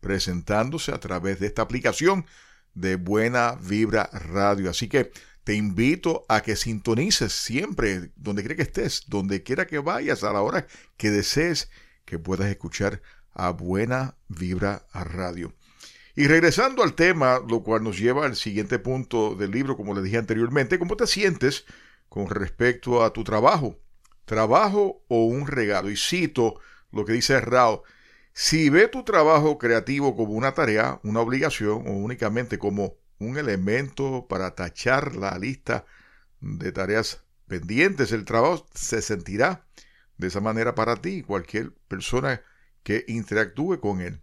presentándose 0.01 0.91
a 0.91 0.99
través 0.99 1.39
de 1.39 1.47
esta 1.47 1.61
aplicación 1.61 2.25
de 2.73 2.97
Buena 2.97 3.57
Vibra 3.61 4.09
Radio. 4.11 4.69
Así 4.69 4.89
que 4.89 5.11
te 5.43 5.53
invito 5.55 6.25
a 6.27 6.41
que 6.41 6.55
sintonices 6.55 7.33
siempre, 7.33 8.11
donde 8.15 8.41
quiera 8.41 8.55
que 8.55 8.61
estés, 8.63 9.05
donde 9.07 9.43
quiera 9.43 9.65
que 9.65 9.79
vayas, 9.79 10.23
a 10.23 10.33
la 10.33 10.41
hora 10.41 10.67
que 10.97 11.09
desees 11.09 11.69
que 12.05 12.19
puedas 12.19 12.49
escuchar 12.49 13.01
a 13.33 13.51
Buena 13.51 14.17
Vibra 14.27 14.85
Radio. 14.93 15.53
Y 16.15 16.27
regresando 16.27 16.83
al 16.83 16.93
tema, 16.93 17.39
lo 17.47 17.63
cual 17.63 17.83
nos 17.83 17.97
lleva 17.97 18.25
al 18.25 18.35
siguiente 18.35 18.79
punto 18.79 19.35
del 19.35 19.51
libro, 19.51 19.77
como 19.77 19.93
le 19.93 20.01
dije 20.01 20.17
anteriormente, 20.17 20.77
¿cómo 20.77 20.97
te 20.97 21.07
sientes 21.07 21.65
con 22.09 22.29
respecto 22.29 23.03
a 23.03 23.13
tu 23.13 23.23
trabajo? 23.23 23.79
¿Trabajo 24.25 25.03
o 25.07 25.25
un 25.25 25.47
regalo? 25.47 25.89
Y 25.89 25.95
cito 25.95 26.59
lo 26.91 27.05
que 27.05 27.13
dice 27.13 27.39
Rao, 27.39 27.83
si 28.33 28.69
ve 28.69 28.87
tu 28.87 29.03
trabajo 29.03 29.57
creativo 29.57 30.15
como 30.15 30.33
una 30.33 30.53
tarea, 30.53 30.99
una 31.03 31.19
obligación 31.19 31.87
o 31.87 31.91
únicamente 31.91 32.57
como 32.57 32.95
un 33.19 33.37
elemento 33.37 34.27
para 34.27 34.55
tachar 34.55 35.15
la 35.15 35.37
lista 35.37 35.85
de 36.39 36.71
tareas 36.71 37.23
pendientes, 37.47 38.11
el 38.11 38.25
trabajo 38.25 38.65
se 38.73 39.01
sentirá 39.01 39.65
de 40.17 40.27
esa 40.27 40.39
manera 40.39 40.75
para 40.75 40.95
ti, 40.95 41.23
cualquier 41.23 41.73
persona 41.87 42.41
que 42.83 43.05
interactúe 43.07 43.79
con 43.79 44.01
él. 44.01 44.21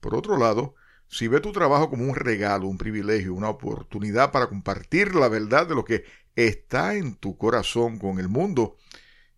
Por 0.00 0.14
otro 0.14 0.36
lado, 0.36 0.74
si 1.08 1.26
ve 1.28 1.40
tu 1.40 1.52
trabajo 1.52 1.88
como 1.88 2.04
un 2.04 2.14
regalo, 2.14 2.68
un 2.68 2.76
privilegio, 2.76 3.34
una 3.34 3.48
oportunidad 3.48 4.30
para 4.30 4.48
compartir 4.48 5.14
la 5.14 5.28
verdad 5.28 5.66
de 5.66 5.74
lo 5.74 5.84
que 5.84 6.04
está 6.36 6.94
en 6.96 7.14
tu 7.14 7.38
corazón 7.38 7.98
con 7.98 8.18
el 8.18 8.28
mundo, 8.28 8.76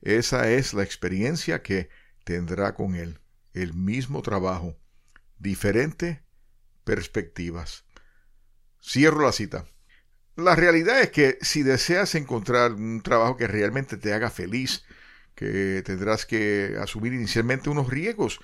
esa 0.01 0.51
es 0.51 0.75
la 0.75 0.83
experiencia 0.83 1.63
que 1.63 1.89
tendrá 2.25 2.75
con 2.75 2.95
él. 2.95 3.20
El 3.53 3.75
mismo 3.75 4.23
trabajo, 4.23 4.77
diferentes 5.39 6.19
perspectivas. 6.85 7.85
Cierro 8.83 9.25
la 9.25 9.33
cita. 9.33 9.67
La 10.37 10.57
realidad 10.57 11.01
es 11.01 11.11
que 11.11 11.39
si 11.43 11.63
deseas 11.63 12.15
encontrar 12.15 12.73
un 12.73 13.03
trabajo 13.03 13.37
que 13.37 13.47
realmente 13.47 13.97
te 13.97 14.13
haga 14.13 14.31
feliz, 14.31 14.85
que 15.41 15.83
tendrás 15.87 16.27
que 16.27 16.77
asumir 16.81 17.15
inicialmente 17.15 17.71
unos 17.71 17.89
riesgos. 17.89 18.41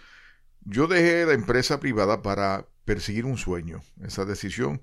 Yo 0.63 0.87
dejé 0.87 1.27
la 1.27 1.35
empresa 1.35 1.79
privada 1.79 2.23
para 2.23 2.67
perseguir 2.87 3.27
un 3.27 3.37
sueño. 3.37 3.83
Esa 4.03 4.25
decisión 4.25 4.81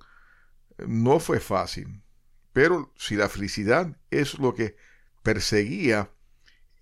no 0.77 1.19
fue 1.19 1.39
fácil. 1.39 2.03
Pero 2.51 2.93
si 2.97 3.15
la 3.15 3.29
felicidad 3.29 3.97
es 4.11 4.37
lo 4.37 4.53
que 4.53 4.75
perseguía, 5.23 6.11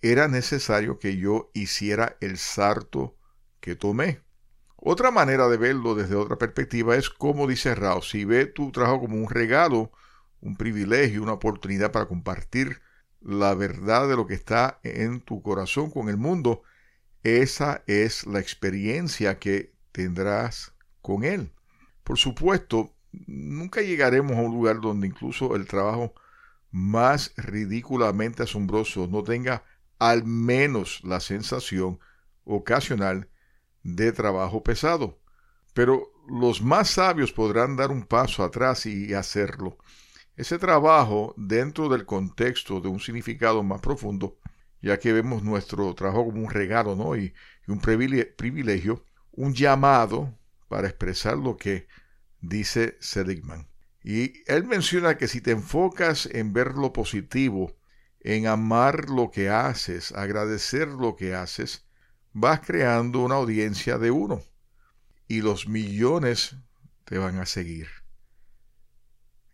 era 0.02 0.28
necesario 0.28 1.00
que 1.00 1.16
yo 1.16 1.50
hiciera 1.54 2.18
el 2.20 2.38
sarto 2.38 3.16
que 3.62 3.76
tomé. 3.76 4.20
Otra 4.76 5.12
manera 5.12 5.48
de 5.48 5.58
verlo 5.58 5.96
desde 5.96 6.16
otra 6.16 6.38
perspectiva 6.38 6.96
es 6.96 7.10
como 7.10 7.48
dice 7.48 7.76
Rao, 7.76 8.02
si 8.02 8.26
ve 8.26 8.48
tu 8.48 8.72
trabajo 8.72 9.02
como 9.02 9.16
un 9.16 9.30
regalo, 9.30 9.92
un 10.42 10.58
privilegio, 10.58 11.22
una 11.22 11.34
oportunidad 11.34 11.92
para 11.92 12.08
compartir 12.08 12.82
la 13.22 13.54
verdad 13.54 14.10
de 14.10 14.16
lo 14.16 14.26
que 14.26 14.34
está 14.34 14.80
en 14.84 15.22
tu 15.22 15.44
corazón 15.44 15.92
con 15.92 16.10
el 16.10 16.18
mundo, 16.18 16.64
esa 17.24 17.84
es 17.86 18.26
la 18.26 18.40
experiencia 18.40 19.38
que 19.38 19.74
tendrás 19.92 20.74
con 21.02 21.24
Él. 21.24 21.52
Por 22.04 22.18
supuesto, 22.18 22.96
nunca 23.12 23.82
llegaremos 23.82 24.36
a 24.38 24.42
un 24.42 24.52
lugar 24.52 24.82
donde 24.82 25.06
incluso 25.06 25.56
el 25.56 25.68
trabajo 25.68 26.16
más 26.72 27.34
ridículamente 27.38 28.44
asombroso 28.44 29.08
no 29.08 29.24
tenga 29.24 29.64
al 30.00 30.26
menos 30.26 31.02
la 31.04 31.20
sensación 31.20 32.00
ocasional 32.44 33.30
de 33.84 34.12
trabajo 34.12 34.64
pesado. 34.64 35.20
Pero 35.74 36.12
los 36.28 36.62
más 36.62 36.90
sabios 36.92 37.32
podrán 37.32 37.76
dar 37.76 37.92
un 37.92 38.04
paso 38.04 38.44
atrás 38.44 38.86
y 38.86 39.14
hacerlo. 39.14 39.78
Ese 40.36 40.58
trabajo 40.58 41.34
dentro 41.38 41.90
del 41.90 42.06
contexto 42.06 42.82
de 42.82 42.88
un 42.88 43.00
significado 43.00 43.64
más 43.64 43.82
profundo, 43.82 44.38
ya 44.82 44.98
que 44.98 45.14
vemos 45.14 45.44
nuestro 45.44 45.94
trabajo 45.94 46.26
como 46.26 46.44
un 46.44 46.50
regalo 46.50 46.96
¿no? 46.96 47.16
y, 47.16 47.34
y 47.68 47.72
un 47.72 47.80
privilegio, 47.80 49.04
un 49.32 49.54
llamado 49.54 50.38
para 50.68 50.88
expresar 50.88 51.38
lo 51.38 51.58
que 51.58 51.88
dice 52.40 52.98
Seligman. 53.00 53.68
Y 54.04 54.42
él 54.48 54.64
menciona 54.64 55.18
que 55.18 55.28
si 55.28 55.42
te 55.42 55.52
enfocas 55.52 56.26
en 56.26 56.54
ver 56.54 56.74
lo 56.74 56.92
positivo, 56.92 57.76
en 58.22 58.48
amar 58.48 59.10
lo 59.10 59.32
que 59.32 59.50
haces, 59.50 60.12
agradecer 60.12 60.88
lo 60.88 61.16
que 61.16 61.36
haces, 61.36 61.86
vas 62.34 62.62
creando 62.62 63.20
una 63.20 63.36
audiencia 63.36 63.98
de 63.98 64.12
uno 64.12 64.42
y 65.28 65.42
los 65.42 65.68
millones 65.68 66.56
te 67.06 67.18
van 67.18 67.40
a 67.40 67.46
seguir. 67.46 67.88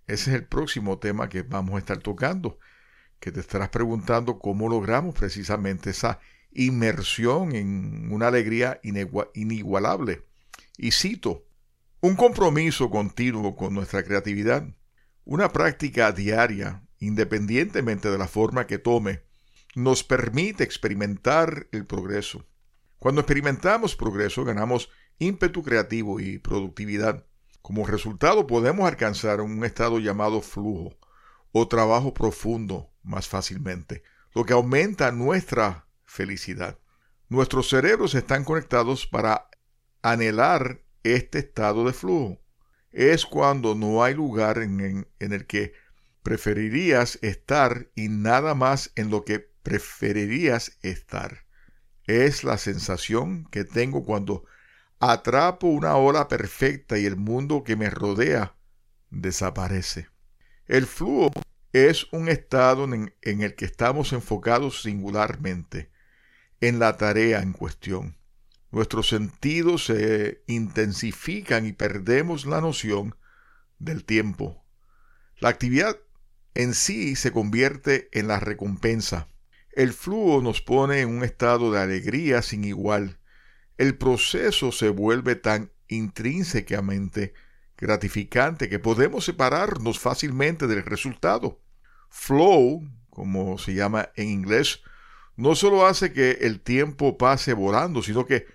Ese 0.05 0.31
es 0.31 0.35
el 0.37 0.45
próximo 0.45 0.99
tema 0.99 1.27
que 1.27 1.43
vamos 1.43 1.75
a 1.75 1.79
estar 1.79 1.99
tocando, 1.99 2.59
que 3.19 3.31
te 3.31 3.39
estarás 3.39 3.69
preguntando 3.69 4.39
cómo 4.39 4.69
logramos 4.69 5.15
precisamente 5.15 5.89
esa 5.89 6.19
inmersión 6.51 7.53
en 7.55 8.11
una 8.11 8.27
alegría 8.27 8.79
inigualable. 9.33 10.25
Y 10.77 10.91
cito, 10.91 11.45
un 11.99 12.15
compromiso 12.15 12.89
continuo 12.89 13.55
con 13.55 13.73
nuestra 13.73 14.03
creatividad, 14.03 14.67
una 15.25 15.51
práctica 15.51 16.11
diaria, 16.11 16.83
independientemente 16.99 18.09
de 18.09 18.17
la 18.17 18.27
forma 18.27 18.65
que 18.65 18.77
tome, 18.77 19.23
nos 19.75 20.03
permite 20.03 20.63
experimentar 20.63 21.67
el 21.71 21.85
progreso. 21.85 22.45
Cuando 22.99 23.21
experimentamos 23.21 23.95
progreso 23.95 24.43
ganamos 24.43 24.89
ímpetu 25.19 25.63
creativo 25.63 26.19
y 26.19 26.39
productividad. 26.39 27.25
Como 27.61 27.85
resultado 27.85 28.47
podemos 28.47 28.87
alcanzar 28.87 29.41
un 29.41 29.63
estado 29.65 29.99
llamado 29.99 30.41
flujo 30.41 30.97
o 31.51 31.67
trabajo 31.67 32.13
profundo 32.13 32.91
más 33.03 33.27
fácilmente, 33.27 34.03
lo 34.33 34.45
que 34.45 34.53
aumenta 34.53 35.11
nuestra 35.11 35.87
felicidad. 36.05 36.79
Nuestros 37.29 37.69
cerebros 37.69 38.15
están 38.15 38.43
conectados 38.43 39.05
para 39.05 39.49
anhelar 40.01 40.81
este 41.03 41.39
estado 41.39 41.85
de 41.85 41.93
flujo. 41.93 42.39
Es 42.91 43.25
cuando 43.25 43.75
no 43.75 44.03
hay 44.03 44.13
lugar 44.13 44.59
en, 44.59 45.07
el 45.19 45.45
que 45.45 45.73
preferirías 46.23 47.19
estar 47.21 47.91
y 47.95 48.09
nada 48.09 48.55
más 48.55 48.91
en 48.95 49.09
lo 49.09 49.23
que 49.25 49.39
preferirías 49.39 50.77
estar. 50.81 51.46
Es 52.07 52.43
la 52.43 52.57
sensación 52.57 53.45
que 53.51 53.65
tengo 53.65 54.03
cuando 54.03 54.45
atrapo 54.99 55.67
una 55.67 55.95
ola 55.97 56.27
perfecta 56.27 56.97
y 56.97 57.05
el 57.05 57.17
mundo 57.17 57.63
que 57.63 57.75
me 57.75 57.89
rodea 57.89 58.55
desaparece. 59.09 60.07
El 60.67 60.85
flujo 60.87 61.31
es 61.73 62.07
un 62.11 62.29
estado 62.29 62.85
en, 62.85 63.13
el 63.21 63.55
que 63.55 63.65
estamos 63.65 64.13
enfocados 64.13 64.81
singularmente 64.81 65.91
en 66.61 66.79
la 66.79 66.97
tarea 66.97 67.41
en 67.41 67.53
cuestión. 67.53 68.17
Nuestros 68.71 69.09
sentidos 69.09 69.85
se 69.85 70.43
intensifican 70.47 71.65
y 71.65 71.73
perdemos 71.73 72.45
la 72.45 72.61
noción 72.61 73.15
del 73.79 74.03
tiempo. 74.03 74.63
La 75.39 75.49
actividad 75.49 75.97
en 76.55 76.73
sí 76.73 77.15
se 77.15 77.31
convierte 77.31 78.09
en 78.11 78.27
la 78.27 78.39
recompensa. 78.39 79.27
El 79.77 79.93
flujo 79.93 80.41
nos 80.41 80.59
pone 80.59 81.01
en 81.01 81.09
un 81.09 81.23
estado 81.23 81.71
de 81.71 81.79
alegría 81.79 82.41
sin 82.41 82.63
igual 82.63 83.19
el 83.77 83.95
proceso 83.95 84.71
se 84.71 84.89
vuelve 84.89 85.35
tan 85.35 85.71
intrínsecamente 85.87 87.35
gratificante 87.77 88.69
que 88.69 88.79
podemos 88.79 89.25
separarnos 89.25 89.99
fácilmente 89.99 90.65
del 90.65 90.83
resultado. 90.83 91.61
Flow, 92.09 92.89
como 93.11 93.59
se 93.59 93.75
llama 93.75 94.09
en 94.15 94.29
inglés, 94.29 94.81
no 95.35 95.53
solo 95.53 95.85
hace 95.85 96.11
que 96.11 96.39
el 96.41 96.59
tiempo 96.59 97.19
pase 97.19 97.53
volando, 97.53 98.01
sino 98.01 98.25
que 98.25 98.47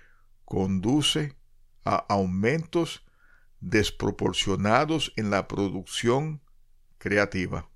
conduce 0.43 1.37
a 1.85 2.05
aumentos 2.09 3.05
desproporcionados 3.61 5.13
en 5.15 5.29
la 5.29 5.47
producción 5.47 6.41
creativa. 6.97 7.69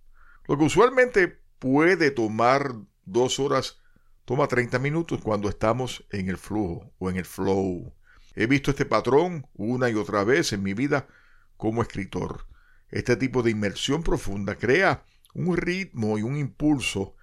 Lo 0.49 0.57
que 0.57 0.65
usualmente 0.65 1.29
puede 1.60 2.12
tomar 2.12 2.75
dos 3.08 3.39
horas 3.39 3.80
toma 4.26 4.48
30 4.48 4.78
minutos 4.80 5.22
cuando 5.24 5.50
estamos 5.50 6.06
en 6.12 6.30
el 6.30 6.38
flujo 6.38 6.93
o 7.00 7.10
en 7.10 7.15
el 7.15 7.26
flow. 7.26 7.93
He 8.36 8.46
visto 8.46 8.72
este 8.72 8.86
patrón 8.86 9.48
una 9.54 9.89
y 9.89 9.96
otra 9.96 10.24
vez 10.24 10.54
en 10.54 10.62
mi 10.62 10.74
vida 10.74 11.08
como 11.56 11.82
escritor. 11.82 12.46
Este 12.89 13.15
tipo 13.15 13.41
de 13.41 13.52
inmersión 13.52 14.04
profunda 14.04 14.56
crea 14.56 15.06
un 15.34 15.58
ritmo 15.58 16.17
y 16.17 16.22
un 16.22 16.38
impulso 16.38 17.15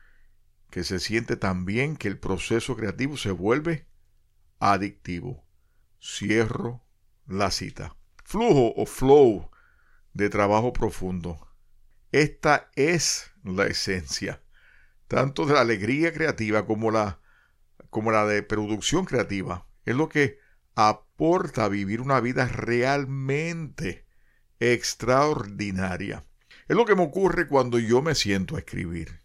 que 0.70 0.83
se 0.83 0.99
siente 0.99 1.37
tan 1.37 1.64
bien 1.64 1.97
que 1.97 2.09
el 2.09 2.18
proceso 2.18 2.75
creativo 2.77 3.16
se 3.16 3.31
vuelve 3.31 3.87
adictivo. 4.59 5.44
Cierro 6.03 6.83
la 7.27 7.51
cita. 7.51 7.97
Flujo 8.25 8.73
o 8.77 8.87
flow 8.87 9.51
de 10.14 10.31
trabajo 10.31 10.73
profundo. 10.73 11.49
Esta 12.11 12.70
es 12.75 13.31
la 13.42 13.66
esencia 13.66 14.43
tanto 15.14 15.46
de 15.46 15.55
la 15.55 15.61
alegría 15.61 16.12
creativa 16.12 16.66
como 16.66 16.90
la, 16.90 17.20
como 17.88 18.11
la 18.11 18.27
de 18.27 18.42
producción 18.42 19.05
creativa. 19.05 19.64
Es 19.85 19.94
lo 19.94 20.09
que 20.09 20.40
aporta 20.74 21.64
a 21.66 21.68
vivir 21.68 22.00
una 22.00 22.18
vida 22.18 22.48
realmente 22.48 24.07
extraordinaria. 24.59 26.24
Es 26.66 26.77
lo 26.77 26.85
que 26.85 26.96
me 26.96 27.05
ocurre 27.05 27.46
cuando 27.46 27.79
yo 27.79 28.03
me 28.03 28.16
siento 28.16 28.57
a 28.57 28.59
escribir. 28.59 29.20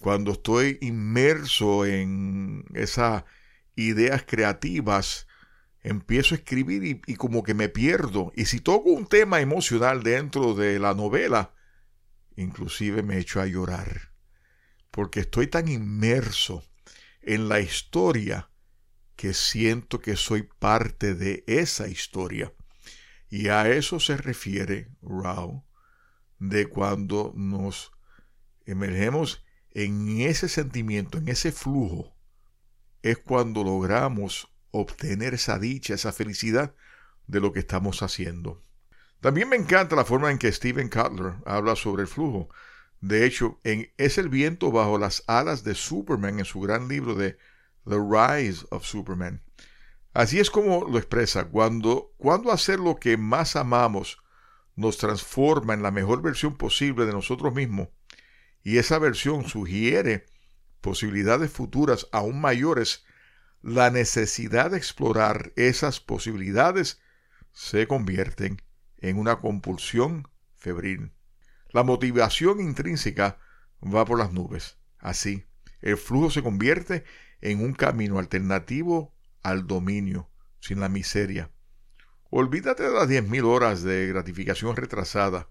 Cuando 0.00 0.32
estoy 0.32 0.76
inmerso 0.82 1.86
en 1.86 2.66
esas 2.74 3.24
ideas 3.76 4.24
creativas, 4.26 5.26
empiezo 5.82 6.34
a 6.34 6.38
escribir 6.38 6.84
y, 6.84 7.00
y, 7.06 7.14
como 7.16 7.42
que 7.42 7.54
me 7.54 7.70
pierdo. 7.70 8.30
Y 8.36 8.44
si 8.44 8.60
toco 8.60 8.90
un 8.90 9.06
tema 9.06 9.40
emocional 9.40 10.02
dentro 10.02 10.52
de 10.52 10.78
la 10.78 10.92
novela, 10.92 11.54
inclusive 12.36 13.02
me 13.02 13.16
echo 13.16 13.40
a 13.40 13.46
llorar 13.46 14.09
porque 14.90 15.20
estoy 15.20 15.46
tan 15.46 15.68
inmerso 15.68 16.64
en 17.22 17.48
la 17.48 17.60
historia 17.60 18.50
que 19.16 19.34
siento 19.34 20.00
que 20.00 20.16
soy 20.16 20.48
parte 20.58 21.14
de 21.14 21.44
esa 21.46 21.88
historia. 21.88 22.52
Y 23.28 23.48
a 23.48 23.68
eso 23.68 24.00
se 24.00 24.16
refiere 24.16 24.88
Rao 25.02 25.64
de 26.38 26.66
cuando 26.66 27.32
nos 27.36 27.92
emergemos 28.64 29.44
en 29.72 30.22
ese 30.22 30.48
sentimiento, 30.48 31.18
en 31.18 31.28
ese 31.28 31.52
flujo, 31.52 32.16
es 33.02 33.18
cuando 33.18 33.62
logramos 33.62 34.48
obtener 34.70 35.34
esa 35.34 35.58
dicha, 35.58 35.94
esa 35.94 36.12
felicidad 36.12 36.74
de 37.26 37.40
lo 37.40 37.52
que 37.52 37.60
estamos 37.60 38.02
haciendo. 38.02 38.64
También 39.20 39.48
me 39.48 39.56
encanta 39.56 39.96
la 39.96 40.04
forma 40.04 40.30
en 40.30 40.38
que 40.38 40.50
Steven 40.50 40.88
Cutler 40.88 41.34
habla 41.44 41.76
sobre 41.76 42.02
el 42.02 42.08
flujo. 42.08 42.48
De 43.00 43.24
hecho, 43.24 43.60
en 43.64 43.90
Es 43.96 44.18
el 44.18 44.28
viento 44.28 44.70
bajo 44.70 44.98
las 44.98 45.24
alas 45.26 45.64
de 45.64 45.74
Superman 45.74 46.38
en 46.38 46.44
su 46.44 46.60
gran 46.60 46.88
libro 46.88 47.14
de 47.14 47.38
The 47.86 47.96
Rise 47.96 48.66
of 48.70 48.84
Superman. 48.84 49.42
Así 50.12 50.38
es 50.38 50.50
como 50.50 50.86
lo 50.88 50.98
expresa, 50.98 51.46
cuando, 51.46 52.12
cuando 52.18 52.52
hacer 52.52 52.78
lo 52.78 52.96
que 52.96 53.16
más 53.16 53.56
amamos 53.56 54.18
nos 54.76 54.98
transforma 54.98 55.74
en 55.74 55.82
la 55.82 55.90
mejor 55.90 56.20
versión 56.20 56.56
posible 56.56 57.06
de 57.06 57.12
nosotros 57.12 57.54
mismos, 57.54 57.88
y 58.62 58.78
esa 58.78 58.98
versión 58.98 59.44
sugiere 59.48 60.26
posibilidades 60.80 61.50
futuras 61.50 62.08
aún 62.12 62.40
mayores, 62.40 63.04
la 63.62 63.90
necesidad 63.90 64.70
de 64.70 64.78
explorar 64.78 65.52
esas 65.56 66.00
posibilidades 66.00 67.00
se 67.52 67.86
convierten 67.86 68.62
en 68.98 69.18
una 69.18 69.40
compulsión 69.40 70.28
febril. 70.56 71.12
La 71.72 71.84
motivación 71.84 72.60
intrínseca 72.60 73.38
va 73.82 74.04
por 74.04 74.18
las 74.18 74.32
nubes. 74.32 74.78
Así, 74.98 75.46
el 75.80 75.96
flujo 75.96 76.30
se 76.30 76.42
convierte 76.42 77.04
en 77.40 77.62
un 77.64 77.72
camino 77.74 78.18
alternativo 78.18 79.14
al 79.42 79.66
dominio, 79.66 80.28
sin 80.60 80.80
la 80.80 80.88
miseria. 80.88 81.50
Olvídate 82.28 82.82
de 82.82 82.90
las 82.90 83.08
diez 83.08 83.26
mil 83.26 83.44
horas 83.44 83.82
de 83.82 84.06
gratificación 84.08 84.76
retrasada. 84.76 85.48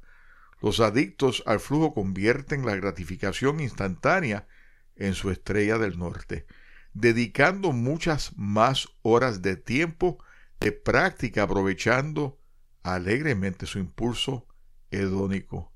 Los 0.61 0.79
adictos 0.81 1.41
al 1.45 1.59
flujo 1.59 1.93
convierten 1.93 2.65
la 2.65 2.75
gratificación 2.75 3.59
instantánea 3.59 4.47
en 4.95 5.13
su 5.13 5.31
estrella 5.31 5.77
del 5.77 5.97
norte, 5.97 6.45
dedicando 6.93 7.71
muchas 7.71 8.37
más 8.37 8.89
horas 9.01 9.41
de 9.41 9.55
tiempo 9.55 10.23
de 10.59 10.73
práctica 10.73 11.43
aprovechando 11.43 12.37
alegremente 12.83 13.65
su 13.65 13.79
impulso 13.79 14.47
hedónico. 14.91 15.71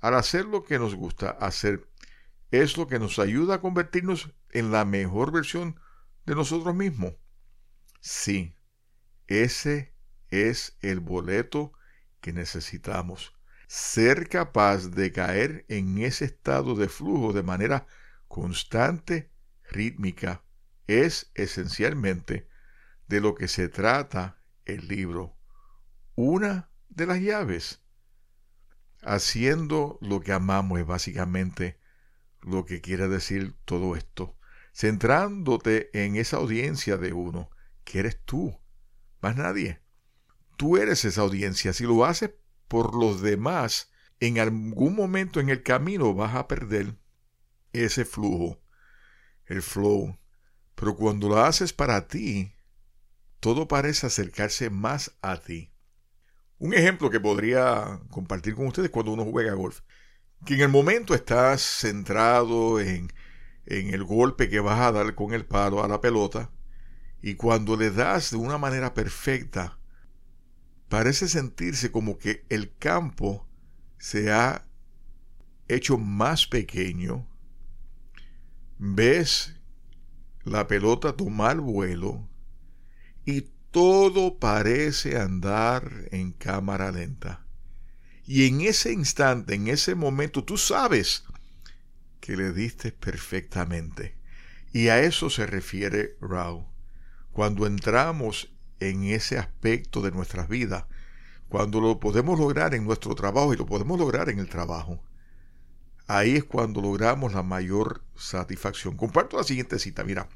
Al 0.00 0.14
hacer 0.14 0.46
lo 0.46 0.64
que 0.64 0.78
nos 0.78 0.94
gusta 0.94 1.30
hacer, 1.30 1.86
es 2.50 2.76
lo 2.76 2.86
que 2.86 2.98
nos 2.98 3.18
ayuda 3.18 3.56
a 3.56 3.60
convertirnos 3.60 4.32
en 4.50 4.72
la 4.72 4.84
mejor 4.84 5.30
versión 5.30 5.78
de 6.26 6.34
nosotros 6.34 6.74
mismos. 6.74 7.14
Sí, 8.00 8.54
ese 9.26 9.94
es 10.28 10.76
el 10.80 11.00
boleto 11.00 11.72
que 12.20 12.32
necesitamos. 12.32 13.34
Ser 13.68 14.28
capaz 14.28 14.88
de 14.88 15.12
caer 15.12 15.64
en 15.68 15.98
ese 15.98 16.24
estado 16.24 16.74
de 16.74 16.88
flujo 16.88 17.32
de 17.32 17.42
manera 17.42 17.86
constante, 18.26 19.30
rítmica, 19.68 20.42
es 20.86 21.30
esencialmente 21.34 22.48
de 23.06 23.20
lo 23.20 23.34
que 23.34 23.48
se 23.48 23.68
trata 23.68 24.42
el 24.64 24.88
libro. 24.88 25.36
Una 26.16 26.70
de 26.88 27.06
las 27.06 27.20
llaves. 27.20 27.82
Haciendo 29.02 29.98
lo 30.00 30.20
que 30.20 30.32
amamos 30.32 30.78
es 30.78 30.86
básicamente 30.86 31.78
lo 32.42 32.64
que 32.64 32.80
quiere 32.80 33.08
decir 33.08 33.56
todo 33.64 33.96
esto. 33.96 34.36
Centrándote 34.74 35.90
en 35.92 36.16
esa 36.16 36.36
audiencia 36.36 36.96
de 36.96 37.12
uno, 37.12 37.50
que 37.84 38.00
eres 38.00 38.20
tú, 38.24 38.60
más 39.20 39.36
nadie. 39.36 39.80
Tú 40.56 40.76
eres 40.76 41.04
esa 41.04 41.22
audiencia. 41.22 41.72
Si 41.72 41.84
lo 41.84 42.04
haces 42.04 42.32
por 42.68 42.94
los 42.94 43.20
demás, 43.20 43.90
en 44.20 44.38
algún 44.38 44.94
momento 44.94 45.40
en 45.40 45.48
el 45.48 45.62
camino 45.62 46.14
vas 46.14 46.34
a 46.34 46.46
perder 46.46 46.96
ese 47.72 48.04
flujo, 48.04 48.60
el 49.46 49.62
flow. 49.62 50.18
Pero 50.74 50.96
cuando 50.96 51.28
lo 51.28 51.38
haces 51.38 51.72
para 51.72 52.06
ti, 52.06 52.54
todo 53.40 53.68
parece 53.68 54.06
acercarse 54.06 54.70
más 54.70 55.16
a 55.22 55.38
ti. 55.40 55.69
Un 56.60 56.72
ejemplo 56.72 57.10
que 57.10 57.18
podría 57.18 58.00
compartir 58.10 58.54
con 58.54 58.68
ustedes 58.68 58.90
cuando 58.90 59.12
uno 59.12 59.24
juega 59.24 59.54
golf. 59.54 59.80
Que 60.46 60.54
en 60.54 60.60
el 60.60 60.68
momento 60.68 61.14
estás 61.14 61.60
centrado 61.60 62.78
en, 62.78 63.12
en 63.66 63.92
el 63.92 64.04
golpe 64.04 64.48
que 64.48 64.60
vas 64.60 64.78
a 64.78 64.92
dar 64.92 65.16
con 65.16 65.34
el 65.34 65.44
palo 65.44 65.82
a 65.82 65.88
la 65.88 66.00
pelota 66.00 66.52
y 67.22 67.34
cuando 67.34 67.76
le 67.76 67.90
das 67.90 68.30
de 68.30 68.36
una 68.36 68.58
manera 68.58 68.94
perfecta, 68.94 69.78
parece 70.88 71.28
sentirse 71.28 71.90
como 71.90 72.18
que 72.18 72.44
el 72.48 72.74
campo 72.76 73.46
se 73.98 74.32
ha 74.32 74.66
hecho 75.68 75.98
más 75.98 76.46
pequeño. 76.46 77.26
Ves 78.78 79.60
la 80.44 80.66
pelota 80.66 81.14
tomar 81.14 81.60
vuelo 81.60 82.26
y 83.26 83.42
todo 83.70 84.38
parece 84.38 85.18
andar 85.18 86.08
en 86.10 86.32
cámara 86.32 86.90
lenta. 86.90 87.44
Y 88.26 88.46
en 88.46 88.60
ese 88.60 88.92
instante, 88.92 89.54
en 89.54 89.68
ese 89.68 89.94
momento, 89.94 90.44
tú 90.44 90.56
sabes 90.56 91.24
que 92.20 92.36
le 92.36 92.52
diste 92.52 92.92
perfectamente. 92.92 94.16
Y 94.72 94.88
a 94.88 95.00
eso 95.00 95.30
se 95.30 95.46
refiere 95.46 96.16
Rao. 96.20 96.70
Cuando 97.32 97.66
entramos 97.66 98.52
en 98.78 99.04
ese 99.04 99.38
aspecto 99.38 100.00
de 100.00 100.10
nuestras 100.10 100.48
vidas, 100.48 100.84
cuando 101.48 101.80
lo 101.80 101.98
podemos 101.98 102.38
lograr 102.38 102.74
en 102.74 102.84
nuestro 102.84 103.14
trabajo 103.14 103.52
y 103.52 103.56
lo 103.56 103.66
podemos 103.66 103.98
lograr 103.98 104.28
en 104.28 104.38
el 104.38 104.48
trabajo, 104.48 105.02
ahí 106.06 106.36
es 106.36 106.44
cuando 106.44 106.80
logramos 106.80 107.32
la 107.32 107.42
mayor 107.42 108.04
satisfacción. 108.16 108.96
Comparto 108.96 109.36
la 109.36 109.44
siguiente 109.44 109.78
cita, 109.78 110.04
mira, 110.04 110.28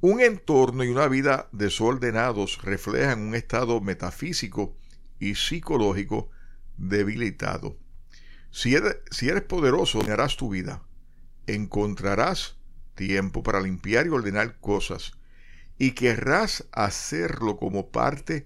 un 0.00 0.20
entorno 0.20 0.84
y 0.84 0.88
una 0.88 1.08
vida 1.08 1.48
desordenados 1.52 2.62
reflejan 2.62 3.20
un 3.20 3.34
estado 3.34 3.80
metafísico 3.80 4.76
y 5.18 5.34
psicológico 5.34 6.30
debilitado. 6.76 7.76
Si 8.50 8.74
eres, 8.74 8.98
si 9.10 9.28
eres 9.28 9.42
poderoso, 9.42 9.98
ordenarás 9.98 10.36
tu 10.36 10.50
vida. 10.50 10.82
Encontrarás 11.46 12.56
tiempo 12.94 13.42
para 13.42 13.60
limpiar 13.60 14.06
y 14.06 14.10
ordenar 14.10 14.58
cosas 14.60 15.12
y 15.78 15.92
querrás 15.92 16.66
hacerlo 16.72 17.56
como 17.56 17.90
parte 17.90 18.44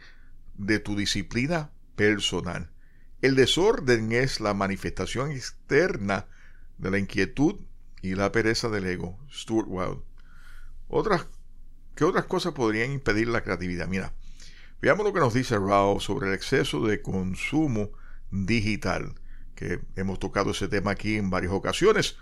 de 0.54 0.78
tu 0.78 0.96
disciplina 0.96 1.70
personal. 1.96 2.70
El 3.22 3.36
desorden 3.36 4.12
es 4.12 4.40
la 4.40 4.54
manifestación 4.54 5.30
externa 5.32 6.26
de 6.78 6.90
la 6.90 6.98
inquietud 6.98 7.60
y 8.02 8.14
la 8.14 8.32
pereza 8.32 8.68
del 8.68 8.86
ego. 8.86 9.18
Stuart 9.30 9.68
Wilde. 9.68 10.02
Otras, 10.88 11.26
¿Qué 12.00 12.06
otras 12.06 12.24
cosas 12.24 12.54
podrían 12.54 12.92
impedir 12.92 13.28
la 13.28 13.42
creatividad? 13.42 13.86
Mira, 13.86 14.14
veamos 14.80 15.04
lo 15.04 15.12
que 15.12 15.20
nos 15.20 15.34
dice 15.34 15.58
Rao 15.58 16.00
sobre 16.00 16.28
el 16.28 16.34
exceso 16.34 16.86
de 16.86 17.02
consumo 17.02 17.90
digital, 18.30 19.16
que 19.54 19.80
hemos 19.96 20.18
tocado 20.18 20.52
ese 20.52 20.66
tema 20.66 20.92
aquí 20.92 21.16
en 21.16 21.28
varias 21.28 21.52
ocasiones. 21.52 22.16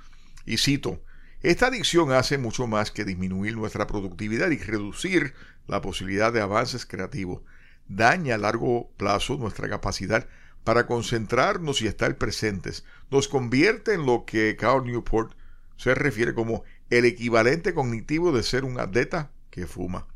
Y 0.45 0.57
cito, 0.57 1.01
esta 1.43 1.69
adicción 1.69 2.11
hace 2.11 2.38
mucho 2.38 2.67
más 2.67 2.91
que 2.91 3.05
disminuir 3.05 3.57
nuestra 3.57 3.87
productividad 3.87 4.51
y 4.51 4.59
reducir 4.59 5.35
la 5.69 5.81
posibilidad 5.81 6.33
de 6.33 6.41
avances 6.41 6.85
creativos. 6.85 7.43
Daña 7.87 8.35
a 8.35 8.38
largo 8.38 8.91
plazo 8.97 9.37
nuestra 9.37 9.69
capacidad 9.69 10.27
para 10.64 10.88
concentrarnos 10.88 11.83
y 11.83 11.87
estar 11.87 12.19
presentes. 12.19 12.85
Nos 13.12 13.29
convierte 13.29 13.95
en 13.95 14.07
lo 14.07 14.25
que 14.25 14.57
Carl 14.57 14.85
Newport 14.85 15.35
se 15.77 15.95
refiere 15.95 16.35
como 16.35 16.64
el 16.91 17.05
equivalente 17.05 17.75
cognitivo 17.75 18.33
de 18.33 18.43
ser 18.43 18.64
un 18.64 18.81
atleta 18.81 19.31
que 19.59 19.66
fuma. 19.66 20.07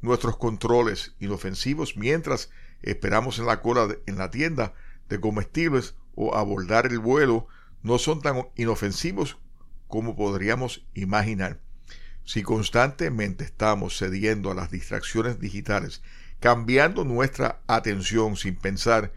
Nuestros 0.00 0.36
controles 0.36 1.14
inofensivos 1.20 1.96
mientras 1.96 2.50
esperamos 2.82 3.38
en 3.38 3.46
la 3.46 3.60
cola 3.60 3.96
en 4.06 4.16
la 4.16 4.30
tienda 4.30 4.74
de 5.08 5.20
comestibles 5.20 5.94
o 6.14 6.34
abordar 6.36 6.86
el 6.86 6.98
vuelo 6.98 7.46
no 7.82 7.98
son 7.98 8.22
tan 8.22 8.48
inofensivos 8.56 9.38
como 9.86 10.16
podríamos 10.16 10.86
imaginar. 10.94 11.60
Si 12.24 12.42
constantemente 12.42 13.44
estamos 13.44 13.96
cediendo 13.98 14.50
a 14.50 14.54
las 14.54 14.70
distracciones 14.70 15.40
digitales, 15.40 16.02
cambiando 16.40 17.04
nuestra 17.04 17.60
atención 17.66 18.36
sin 18.36 18.54
pensar 18.56 19.12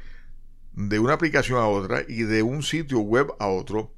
de 0.73 0.99
una 0.99 1.13
aplicación 1.13 1.60
a 1.60 1.67
otra 1.67 2.03
y 2.07 2.23
de 2.23 2.41
un 2.41 2.63
sitio 2.63 2.99
web 2.99 3.27
a 3.39 3.47
otro, 3.47 3.93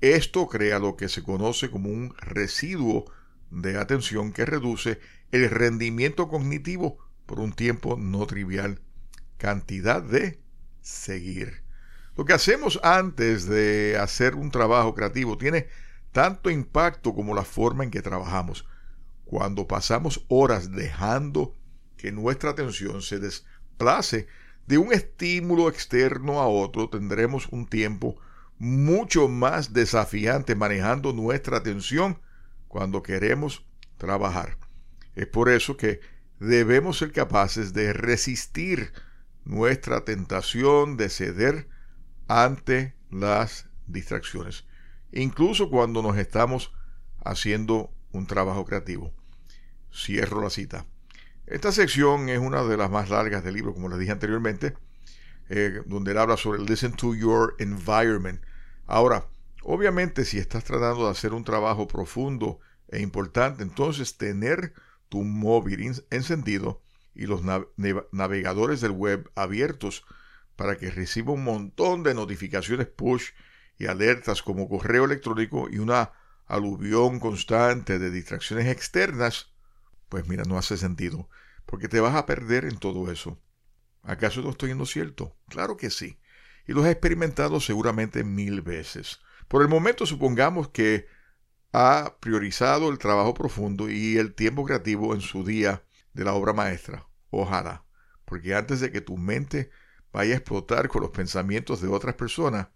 esto 0.00 0.46
crea 0.46 0.78
lo 0.78 0.96
que 0.96 1.08
se 1.08 1.22
conoce 1.22 1.70
como 1.70 1.88
un 1.88 2.14
residuo 2.18 3.10
de 3.50 3.78
atención 3.78 4.32
que 4.32 4.44
reduce 4.44 5.00
el 5.32 5.50
rendimiento 5.50 6.28
cognitivo 6.28 6.98
por 7.26 7.40
un 7.40 7.52
tiempo 7.52 7.96
no 7.96 8.26
trivial. 8.26 8.80
Cantidad 9.36 10.02
de 10.02 10.40
seguir. 10.80 11.62
Lo 12.16 12.24
que 12.24 12.32
hacemos 12.32 12.80
antes 12.82 13.46
de 13.46 13.96
hacer 13.98 14.34
un 14.34 14.50
trabajo 14.50 14.94
creativo 14.94 15.38
tiene 15.38 15.68
tanto 16.12 16.50
impacto 16.50 17.14
como 17.14 17.34
la 17.34 17.44
forma 17.44 17.84
en 17.84 17.90
que 17.90 18.02
trabajamos. 18.02 18.66
Cuando 19.24 19.68
pasamos 19.68 20.24
horas 20.28 20.72
dejando 20.72 21.54
que 21.96 22.12
nuestra 22.12 22.50
atención 22.50 23.00
se 23.02 23.20
desplace 23.20 24.26
de 24.66 24.78
un 24.78 24.92
estímulo 24.92 25.68
externo 25.68 26.40
a 26.40 26.48
otro, 26.48 26.88
tendremos 26.88 27.48
un 27.48 27.66
tiempo 27.66 28.16
mucho 28.58 29.28
más 29.28 29.72
desafiante 29.72 30.54
manejando 30.54 31.12
nuestra 31.12 31.58
atención 31.58 32.18
cuando 32.70 33.02
queremos 33.02 33.66
trabajar. 33.98 34.56
Es 35.16 35.26
por 35.26 35.48
eso 35.48 35.76
que 35.76 35.98
debemos 36.38 36.98
ser 36.98 37.10
capaces 37.10 37.72
de 37.72 37.92
resistir 37.92 38.92
nuestra 39.44 40.04
tentación 40.04 40.96
de 40.96 41.08
ceder 41.08 41.68
ante 42.28 42.94
las 43.10 43.68
distracciones, 43.88 44.66
incluso 45.10 45.68
cuando 45.68 46.00
nos 46.00 46.16
estamos 46.16 46.72
haciendo 47.24 47.92
un 48.12 48.28
trabajo 48.28 48.64
creativo. 48.64 49.12
Cierro 49.92 50.40
la 50.40 50.50
cita. 50.50 50.86
Esta 51.46 51.72
sección 51.72 52.28
es 52.28 52.38
una 52.38 52.62
de 52.62 52.76
las 52.76 52.88
más 52.88 53.10
largas 53.10 53.42
del 53.42 53.54
libro, 53.54 53.74
como 53.74 53.88
les 53.88 53.98
dije 53.98 54.12
anteriormente, 54.12 54.74
eh, 55.48 55.82
donde 55.86 56.12
él 56.12 56.18
habla 56.18 56.36
sobre 56.36 56.62
listen 56.62 56.92
to 56.92 57.16
your 57.16 57.56
environment. 57.58 58.40
Ahora, 58.86 59.26
obviamente 59.62 60.24
si 60.24 60.38
estás 60.38 60.64
tratando 60.64 61.04
de 61.04 61.10
hacer 61.10 61.32
un 61.32 61.44
trabajo 61.44 61.86
profundo 61.86 62.60
e 62.88 63.00
importante, 63.00 63.62
entonces 63.62 64.16
tener 64.16 64.74
tu 65.08 65.22
móvil 65.22 66.02
encendido 66.10 66.82
y 67.14 67.26
los 67.26 67.42
navegadores 67.42 68.80
del 68.80 68.92
web 68.92 69.30
abiertos 69.34 70.04
para 70.56 70.76
que 70.76 70.90
reciba 70.90 71.32
un 71.32 71.44
montón 71.44 72.02
de 72.02 72.14
notificaciones 72.14 72.86
push 72.86 73.30
y 73.78 73.86
alertas 73.86 74.42
como 74.42 74.68
correo 74.68 75.04
electrónico 75.04 75.68
y 75.70 75.78
una 75.78 76.12
aluvión 76.46 77.18
constante 77.20 77.98
de 77.98 78.10
distracciones 78.10 78.66
externas, 78.66 79.54
pues 80.08 80.28
mira, 80.28 80.44
no 80.44 80.58
hace 80.58 80.76
sentido, 80.76 81.28
porque 81.64 81.88
te 81.88 82.00
vas 82.00 82.14
a 82.14 82.26
perder 82.26 82.64
en 82.64 82.78
todo 82.78 83.10
eso. 83.10 83.40
¿Acaso 84.02 84.42
no 84.42 84.50
estoy 84.50 84.72
en 84.72 84.78
lo 84.78 84.86
cierto? 84.86 85.36
Claro 85.48 85.76
que 85.76 85.90
sí. 85.90 86.18
Y 86.66 86.72
lo 86.72 86.82
has 86.82 86.90
experimentado 86.90 87.60
seguramente 87.60 88.24
mil 88.24 88.62
veces. 88.62 89.20
Por 89.50 89.62
el 89.62 89.68
momento 89.68 90.06
supongamos 90.06 90.68
que 90.68 91.08
ha 91.72 92.18
priorizado 92.20 92.88
el 92.88 92.98
trabajo 92.98 93.34
profundo 93.34 93.90
y 93.90 94.16
el 94.16 94.32
tiempo 94.32 94.64
creativo 94.64 95.12
en 95.12 95.20
su 95.20 95.44
día 95.44 95.82
de 96.12 96.22
la 96.22 96.34
obra 96.34 96.52
maestra. 96.52 97.08
Ojalá. 97.30 97.84
Porque 98.24 98.54
antes 98.54 98.78
de 98.78 98.92
que 98.92 99.00
tu 99.00 99.16
mente 99.16 99.72
vaya 100.12 100.34
a 100.34 100.36
explotar 100.36 100.86
con 100.86 101.02
los 101.02 101.10
pensamientos 101.10 101.80
de 101.80 101.88
otras 101.88 102.14
personas, 102.14 102.68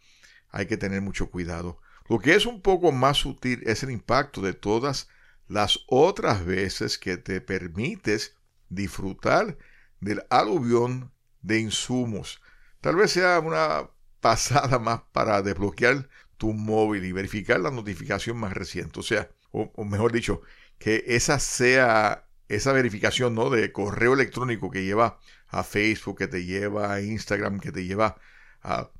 hay 0.50 0.66
que 0.66 0.76
tener 0.76 1.00
mucho 1.00 1.30
cuidado. 1.30 1.78
Lo 2.08 2.18
que 2.18 2.34
es 2.34 2.44
un 2.44 2.60
poco 2.60 2.90
más 2.90 3.18
sutil 3.18 3.62
es 3.64 3.84
el 3.84 3.92
impacto 3.92 4.40
de 4.40 4.52
todas 4.52 5.08
las 5.46 5.78
otras 5.86 6.44
veces 6.44 6.98
que 6.98 7.16
te 7.18 7.40
permites 7.40 8.34
disfrutar 8.68 9.58
del 10.00 10.24
aluvión 10.28 11.12
de 11.40 11.60
insumos. 11.60 12.42
Tal 12.80 12.96
vez 12.96 13.12
sea 13.12 13.38
una 13.38 13.90
pasada 14.20 14.80
más 14.80 15.02
para 15.12 15.40
desbloquear 15.40 16.08
tu 16.36 16.52
móvil 16.52 17.04
y 17.04 17.12
verificar 17.12 17.60
la 17.60 17.70
notificación 17.70 18.36
más 18.36 18.52
reciente. 18.52 19.00
O 19.00 19.02
sea, 19.02 19.30
o, 19.50 19.84
mejor 19.84 20.12
dicho, 20.12 20.42
que 20.78 21.04
esa 21.06 21.38
sea 21.38 22.28
esa 22.48 22.72
verificación 22.72 23.34
¿no? 23.34 23.50
de 23.50 23.72
correo 23.72 24.14
electrónico 24.14 24.70
que 24.70 24.84
lleva 24.84 25.18
a 25.48 25.62
Facebook, 25.62 26.18
que 26.18 26.28
te 26.28 26.44
lleva 26.44 26.92
a 26.92 27.00
Instagram, 27.00 27.60
que 27.60 27.72
te 27.72 27.84
lleva 27.84 28.16
a 28.62 28.90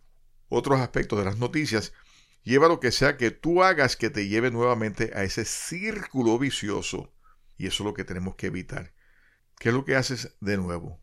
otros 0.49 0.81
aspectos 0.81 1.19
de 1.19 1.25
las 1.25 1.39
noticias, 1.39 1.93
lleva 2.43 2.69
lo 2.69 2.81
que 2.81 2.93
sea 2.93 3.17
que 3.17 3.31
tú 3.31 3.63
hagas 3.63 3.97
que 3.97 4.11
te 4.11 4.29
lleve 4.29 4.51
nuevamente 4.51 5.13
a 5.15 5.25
ese 5.25 5.45
círculo 5.45 6.39
vicioso. 6.39 7.13
Y 7.57 7.67
eso 7.67 7.83
es 7.83 7.87
lo 7.87 7.95
que 7.95 8.05
tenemos 8.05 8.37
que 8.37 8.47
evitar. 8.47 8.95
¿Qué 9.59 9.69
es 9.69 9.75
lo 9.75 9.85
que 9.85 9.97
haces 9.97 10.37
de 10.41 10.57
nuevo? 10.57 11.01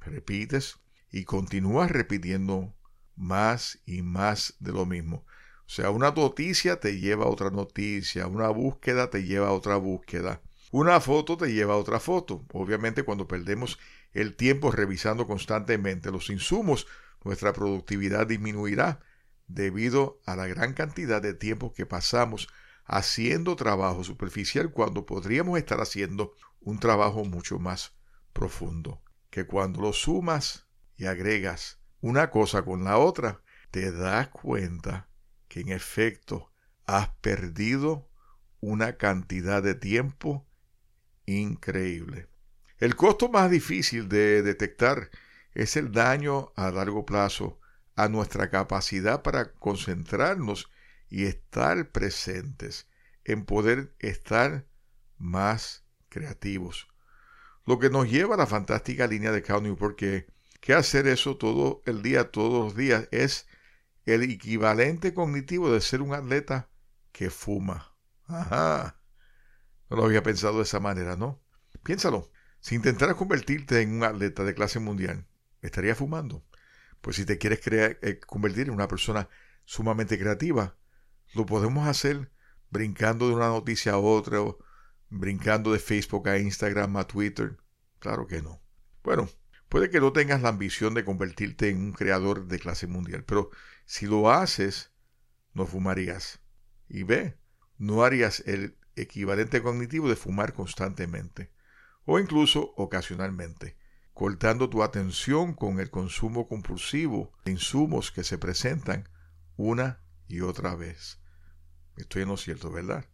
Repites 0.00 0.78
y 1.10 1.24
continúas 1.24 1.90
repitiendo 1.90 2.74
más 3.16 3.78
y 3.86 4.02
más 4.02 4.54
de 4.60 4.72
lo 4.72 4.86
mismo. 4.86 5.24
O 5.66 5.70
sea, 5.74 5.90
una 5.90 6.10
noticia 6.10 6.80
te 6.80 6.98
lleva 6.98 7.24
a 7.24 7.28
otra 7.28 7.50
noticia, 7.50 8.26
una 8.26 8.48
búsqueda 8.48 9.10
te 9.10 9.24
lleva 9.24 9.48
a 9.48 9.52
otra 9.52 9.76
búsqueda, 9.76 10.42
una 10.70 11.00
foto 11.00 11.36
te 11.36 11.52
lleva 11.52 11.74
a 11.74 11.78
otra 11.78 12.00
foto. 12.00 12.44
Obviamente 12.52 13.04
cuando 13.04 13.28
perdemos 13.28 13.78
el 14.12 14.36
tiempo 14.36 14.70
revisando 14.70 15.26
constantemente 15.26 16.10
los 16.10 16.30
insumos, 16.30 16.86
nuestra 17.24 17.52
productividad 17.52 18.26
disminuirá 18.26 19.00
debido 19.46 20.20
a 20.26 20.36
la 20.36 20.46
gran 20.46 20.74
cantidad 20.74 21.22
de 21.22 21.34
tiempo 21.34 21.72
que 21.72 21.86
pasamos 21.86 22.48
haciendo 22.84 23.56
trabajo 23.56 24.04
superficial 24.04 24.72
cuando 24.72 25.06
podríamos 25.06 25.58
estar 25.58 25.80
haciendo 25.80 26.34
un 26.60 26.78
trabajo 26.78 27.24
mucho 27.24 27.58
más 27.58 27.94
profundo. 28.32 29.02
Que 29.30 29.46
cuando 29.46 29.80
lo 29.80 29.92
sumas 29.92 30.66
y 30.96 31.06
agregas 31.06 31.81
una 32.02 32.30
cosa 32.30 32.62
con 32.62 32.84
la 32.84 32.98
otra, 32.98 33.40
te 33.70 33.90
das 33.90 34.28
cuenta 34.28 35.08
que 35.48 35.60
en 35.60 35.70
efecto 35.70 36.52
has 36.84 37.08
perdido 37.20 38.10
una 38.60 38.96
cantidad 38.98 39.62
de 39.62 39.74
tiempo 39.74 40.46
increíble. 41.24 42.28
El 42.78 42.96
costo 42.96 43.28
más 43.28 43.50
difícil 43.50 44.08
de 44.08 44.42
detectar 44.42 45.10
es 45.54 45.76
el 45.76 45.92
daño 45.92 46.52
a 46.56 46.70
largo 46.70 47.06
plazo 47.06 47.60
a 47.94 48.08
nuestra 48.08 48.50
capacidad 48.50 49.22
para 49.22 49.52
concentrarnos 49.52 50.70
y 51.08 51.24
estar 51.24 51.90
presentes, 51.90 52.88
en 53.24 53.44
poder 53.44 53.94
estar 54.00 54.66
más 55.18 55.84
creativos. 56.08 56.88
Lo 57.64 57.78
que 57.78 57.90
nos 57.90 58.10
lleva 58.10 58.34
a 58.34 58.38
la 58.38 58.46
fantástica 58.46 59.06
línea 59.06 59.30
de 59.30 59.42
Cal 59.42 59.62
Newport 59.62 59.96
que, 59.96 60.26
que 60.62 60.74
hacer 60.74 61.08
eso 61.08 61.36
todo 61.36 61.82
el 61.86 62.02
día, 62.02 62.30
todos 62.30 62.64
los 62.64 62.76
días, 62.76 63.08
es 63.10 63.48
el 64.06 64.22
equivalente 64.22 65.12
cognitivo 65.12 65.72
de 65.72 65.80
ser 65.80 66.00
un 66.00 66.14
atleta 66.14 66.70
que 67.10 67.30
fuma. 67.30 67.96
Ajá. 68.26 68.96
No 69.90 69.96
lo 69.96 70.04
había 70.04 70.22
pensado 70.22 70.58
de 70.58 70.62
esa 70.62 70.78
manera, 70.78 71.16
¿no? 71.16 71.42
Piénsalo. 71.82 72.30
Si 72.60 72.76
intentaras 72.76 73.16
convertirte 73.16 73.80
en 73.80 73.92
un 73.92 74.04
atleta 74.04 74.44
de 74.44 74.54
clase 74.54 74.78
mundial, 74.78 75.26
estarías 75.62 75.98
fumando. 75.98 76.44
Pues 77.00 77.16
si 77.16 77.24
te 77.24 77.38
quieres 77.38 77.60
eh, 77.66 78.20
convertir 78.24 78.68
en 78.68 78.74
una 78.74 78.86
persona 78.86 79.28
sumamente 79.64 80.16
creativa, 80.16 80.76
lo 81.34 81.44
podemos 81.44 81.88
hacer 81.88 82.30
brincando 82.70 83.26
de 83.28 83.34
una 83.34 83.48
noticia 83.48 83.94
a 83.94 83.98
otra, 83.98 84.40
o 84.40 84.58
brincando 85.10 85.72
de 85.72 85.80
Facebook 85.80 86.28
a 86.28 86.38
Instagram 86.38 86.96
a 86.98 87.08
Twitter. 87.08 87.56
Claro 87.98 88.28
que 88.28 88.42
no. 88.42 88.62
Bueno, 89.02 89.28
puede 89.72 89.88
que 89.88 90.00
no 90.00 90.12
tengas 90.12 90.42
la 90.42 90.50
ambición 90.50 90.92
de 90.92 91.02
convertirte 91.02 91.70
en 91.70 91.78
un 91.78 91.92
creador 91.92 92.46
de 92.46 92.58
clase 92.58 92.86
mundial, 92.86 93.24
pero 93.24 93.48
si 93.86 94.04
lo 94.04 94.30
haces, 94.30 94.92
no 95.54 95.64
fumarías. 95.64 96.42
Y 96.90 97.04
ve, 97.04 97.38
no 97.78 98.04
harías 98.04 98.40
el 98.40 98.76
equivalente 98.96 99.62
cognitivo 99.62 100.10
de 100.10 100.16
fumar 100.16 100.52
constantemente 100.52 101.54
o 102.04 102.18
incluso 102.20 102.74
ocasionalmente 102.76 103.78
cortando 104.12 104.68
tu 104.68 104.82
atención 104.82 105.54
con 105.54 105.80
el 105.80 105.88
consumo 105.88 106.48
compulsivo 106.48 107.32
de 107.46 107.52
insumos 107.52 108.12
que 108.12 108.24
se 108.24 108.36
presentan 108.36 109.08
una 109.56 110.02
y 110.28 110.42
otra 110.42 110.74
vez. 110.74 111.18
Estoy 111.96 112.24
en 112.24 112.28
lo 112.28 112.36
cierto, 112.36 112.70
¿verdad? 112.70 113.06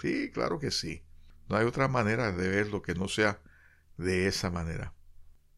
Sí, 0.00 0.32
claro 0.32 0.58
que 0.58 0.72
sí. 0.72 1.04
No 1.48 1.54
hay 1.54 1.66
otra 1.66 1.86
manera 1.86 2.32
de 2.32 2.48
verlo 2.48 2.82
que 2.82 2.96
no 2.96 3.06
sea 3.06 3.40
de 3.96 4.26
esa 4.26 4.50
manera. 4.50 4.92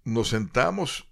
Nos 0.05 0.31
sentamos 0.31 1.09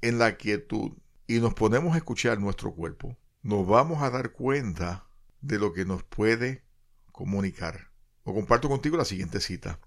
en 0.00 0.18
la 0.18 0.38
quietud 0.38 0.92
y 1.26 1.40
nos 1.40 1.52
ponemos 1.52 1.92
a 1.92 1.98
escuchar 1.98 2.40
nuestro 2.40 2.74
cuerpo. 2.74 3.18
Nos 3.42 3.66
vamos 3.66 4.02
a 4.02 4.08
dar 4.08 4.32
cuenta 4.32 5.06
de 5.42 5.58
lo 5.58 5.74
que 5.74 5.84
nos 5.84 6.04
puede 6.04 6.64
comunicar. 7.12 7.90
O 8.22 8.32
comparto 8.32 8.70
contigo 8.70 8.96
la 8.96 9.04
siguiente 9.04 9.40
cita. 9.40 9.78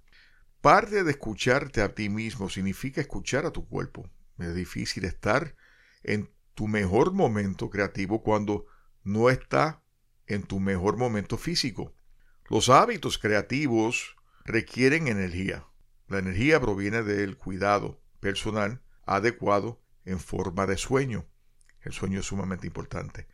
Parte 0.62 1.04
de 1.04 1.10
escucharte 1.10 1.82
a 1.82 1.96
ti 1.96 2.10
mismo 2.10 2.48
significa 2.48 3.02
escuchar 3.02 3.48
a 3.48 3.52
tu 3.52 3.68
cuerpo. 3.68 4.08
Es 4.38 4.54
difícil 4.54 5.06
estar 5.06 5.56
en 6.04 6.30
tu 6.54 6.68
mejor 6.68 7.14
momento 7.14 7.72
creativo 7.72 8.22
cuando 8.22 8.68
no 9.04 9.32
está 9.32 9.82
en 10.28 10.44
tu 10.44 10.60
mejor 10.60 10.96
momento 10.96 11.38
físico. 11.38 11.96
Los 12.50 12.70
hábitos 12.70 13.18
creativos 13.18 14.16
requieren 14.46 15.08
energía. 15.08 15.66
La 16.08 16.20
energía 16.20 16.62
proviene 16.62 17.02
del 17.02 17.36
cuidado 17.36 18.00
personal 18.22 18.82
adecuado 19.06 19.82
en 20.06 20.20
forma 20.20 20.66
de 20.66 20.78
sueño. 20.78 21.28
El 21.82 21.92
sueño 21.92 22.22
es 22.22 22.28
sumamente 22.28 22.68
importante. 22.68 23.28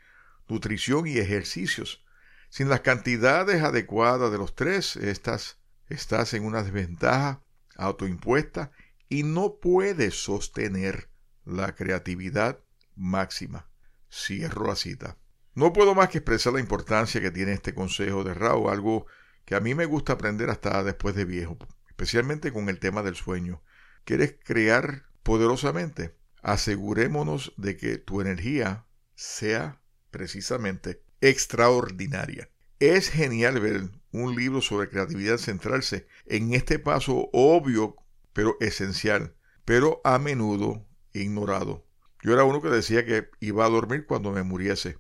Nutrición 0.48 1.06
y 1.06 1.20
ejercicios. 1.20 2.04
Sin 2.50 2.70
las 2.70 2.80
cantidades 2.82 3.62
adecuadas 3.62 4.32
de 4.32 4.38
los 4.38 4.56
tres, 4.56 4.96
estas 4.96 5.60
estás 5.90 6.34
en 6.34 6.46
una 6.46 6.64
desventaja 6.64 7.44
autoimpuesta 7.76 8.72
y 9.10 9.24
no 9.24 9.60
puedes 9.62 10.16
sostener 10.24 11.10
la 11.46 11.76
creatividad 11.76 12.60
máxima. 12.96 13.70
Cierro 14.10 14.68
la 14.68 14.76
cita. 14.76 15.18
No 15.54 15.74
puedo 15.74 15.96
más 15.96 16.10
que 16.10 16.20
expresar 16.20 16.54
la 16.54 16.60
importancia 16.60 17.22
que 17.22 17.32
tiene 17.32 17.54
este 17.54 17.74
consejo 17.74 18.24
de 18.24 18.34
Rao, 18.34 18.70
algo 18.70 19.06
que 19.46 19.56
a 19.56 19.60
mí 19.60 19.76
me 19.76 19.86
gusta 19.86 20.14
aprender 20.14 20.50
hasta 20.50 20.84
después 20.84 21.16
de 21.16 21.26
viejo, 21.26 21.58
especialmente 21.88 22.52
con 22.52 22.70
el 22.70 22.80
tema 22.80 23.02
del 23.02 23.16
sueño. 23.16 23.62
¿Quieres 24.08 24.38
crear 24.42 25.04
poderosamente? 25.22 26.16
Asegurémonos 26.42 27.52
de 27.58 27.76
que 27.76 27.98
tu 27.98 28.22
energía 28.22 28.86
sea 29.16 29.82
precisamente 30.12 31.04
extraordinaria. 31.20 32.50
Es 32.80 33.10
genial 33.10 33.60
ver 33.60 33.90
un 34.14 34.34
libro 34.34 34.62
sobre 34.62 34.88
creatividad 34.88 35.36
centrarse 35.40 36.08
en 36.26 36.54
este 36.54 36.80
paso 36.80 37.30
obvio 37.34 37.98
pero 38.32 38.56
esencial, 38.62 39.36
pero 39.66 40.00
a 40.06 40.20
menudo 40.20 40.88
ignorado. 41.12 41.86
Yo 42.24 42.32
era 42.32 42.46
uno 42.46 42.62
que 42.62 42.70
decía 42.70 43.06
que 43.06 43.30
iba 43.42 43.66
a 43.66 43.70
dormir 43.70 44.06
cuando 44.06 44.32
me 44.32 44.44
muriese 44.44 45.00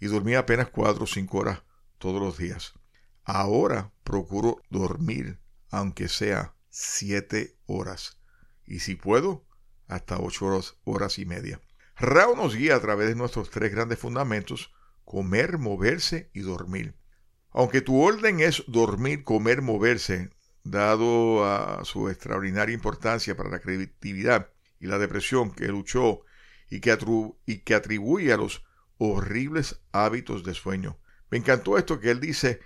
y 0.00 0.06
dormía 0.06 0.38
apenas 0.38 0.70
cuatro 0.70 1.04
o 1.04 1.06
cinco 1.06 1.36
horas 1.40 1.64
todos 1.98 2.22
los 2.22 2.38
días. 2.38 2.72
Ahora 3.24 3.92
procuro 4.04 4.62
dormir 4.70 5.38
aunque 5.68 6.08
sea 6.08 6.54
siete 6.70 7.58
horas 7.66 8.17
y 8.68 8.80
si 8.80 8.94
puedo 8.94 9.46
hasta 9.86 10.18
ocho 10.20 10.46
horas, 10.46 10.76
horas 10.84 11.18
y 11.18 11.24
media. 11.24 11.60
Rao 11.96 12.36
nos 12.36 12.54
guía 12.54 12.76
a 12.76 12.80
través 12.80 13.08
de 13.08 13.14
nuestros 13.14 13.50
tres 13.50 13.72
grandes 13.72 13.98
fundamentos, 13.98 14.72
comer, 15.04 15.58
moverse 15.58 16.30
y 16.34 16.40
dormir. 16.40 16.94
Aunque 17.50 17.80
tu 17.80 18.00
orden 18.00 18.40
es 18.40 18.62
dormir, 18.68 19.24
comer, 19.24 19.62
moverse, 19.62 20.30
dado 20.62 21.44
a 21.44 21.84
su 21.84 22.08
extraordinaria 22.08 22.74
importancia 22.74 23.36
para 23.36 23.50
la 23.50 23.60
creatividad 23.60 24.50
y 24.78 24.86
la 24.86 24.98
depresión 24.98 25.50
que 25.50 25.68
luchó 25.68 26.20
y 26.70 26.80
que, 26.80 26.96
y 27.46 27.58
que 27.60 27.74
atribuye 27.74 28.32
a 28.32 28.36
los 28.36 28.64
horribles 28.98 29.80
hábitos 29.92 30.44
de 30.44 30.54
sueño. 30.54 31.00
Me 31.30 31.38
encantó 31.38 31.78
esto 31.78 32.00
que 32.00 32.10
él 32.10 32.20
dice, 32.20 32.60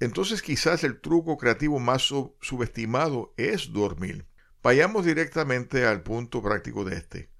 entonces 0.00 0.42
quizás 0.42 0.84
el 0.84 1.00
truco 1.00 1.38
creativo 1.38 1.78
más 1.78 2.02
subestimado 2.02 3.32
es 3.36 3.72
dormir. 3.72 4.26
Vayamos 4.66 5.04
directamente 5.04 5.86
al 5.86 6.02
punto 6.02 6.42
práctico 6.42 6.84
de 6.84 6.96
este. 6.96 7.30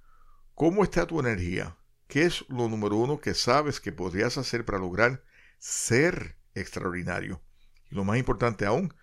¿Cómo 0.54 0.84
está 0.84 1.08
tu 1.08 1.18
energía? 1.18 1.76
¿Qué 2.06 2.22
es 2.22 2.44
lo 2.48 2.68
número 2.68 2.94
uno 2.98 3.20
que 3.20 3.34
sabes 3.34 3.80
que 3.80 3.90
podrías 3.90 4.38
hacer 4.38 4.64
para 4.64 4.78
lograr 4.78 5.24
ser 5.58 6.36
extraordinario? 6.54 7.42
Y 7.90 7.96
lo 7.96 8.04
más 8.04 8.18
importante 8.18 8.64
aún, 8.64 8.94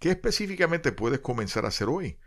¿qué 0.00 0.10
específicamente 0.10 0.90
puedes 0.90 1.20
comenzar 1.20 1.64
a 1.64 1.68
hacer 1.68 1.86
hoy? 1.86 2.18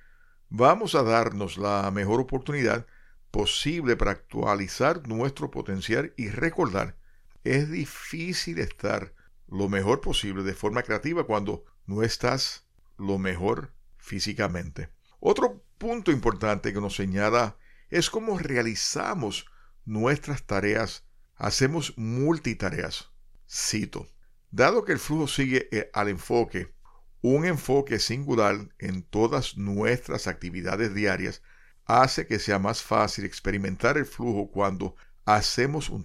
Vamos 0.48 0.96
a 0.96 1.04
darnos 1.04 1.58
la 1.58 1.92
mejor 1.92 2.22
oportunidad 2.22 2.88
posible 3.30 3.98
para 3.98 4.12
actualizar 4.12 5.06
nuestro 5.10 5.52
potencial 5.52 6.14
y 6.16 6.30
recordar, 6.30 6.96
es 7.44 7.70
difícil 7.70 8.60
estar 8.60 9.14
lo 9.50 9.68
mejor 9.68 10.00
posible 10.00 10.44
de 10.44 10.54
forma 10.54 10.84
creativa 10.84 11.26
cuando 11.26 11.66
no 11.86 12.02
estás 12.02 12.66
lo 12.98 13.18
mejor 13.18 13.74
físicamente. 13.98 14.88
Otro 15.26 15.64
punto 15.78 16.12
importante 16.12 16.74
que 16.74 16.82
nos 16.82 16.98
señala 16.98 17.56
es 17.90 18.10
cómo 18.10 18.38
realizamos 18.38 19.46
nuestras 19.86 20.44
tareas. 20.44 21.06
Hacemos 21.38 21.94
multitareas. 21.98 23.10
Cito. 23.50 24.06
Dado 24.52 24.84
que 24.84 24.92
el 24.92 25.00
flujo 25.00 25.30
sigue 25.30 25.70
eh, 25.72 25.90
al 25.94 26.10
enfoque, 26.10 26.74
un 27.22 27.46
enfoque 27.46 28.00
singular 28.00 28.68
en 28.80 29.02
todas 29.02 29.56
nuestras 29.56 30.28
actividades 30.28 30.94
diarias 30.94 31.42
hace 31.86 32.28
que 32.28 32.38
sea 32.38 32.60
más 32.60 32.84
fácil 32.84 33.24
experimentar 33.24 33.98
el 33.98 34.06
flujo 34.06 34.52
cuando 34.52 34.98
hacemos 35.24 35.90
un, 35.90 36.04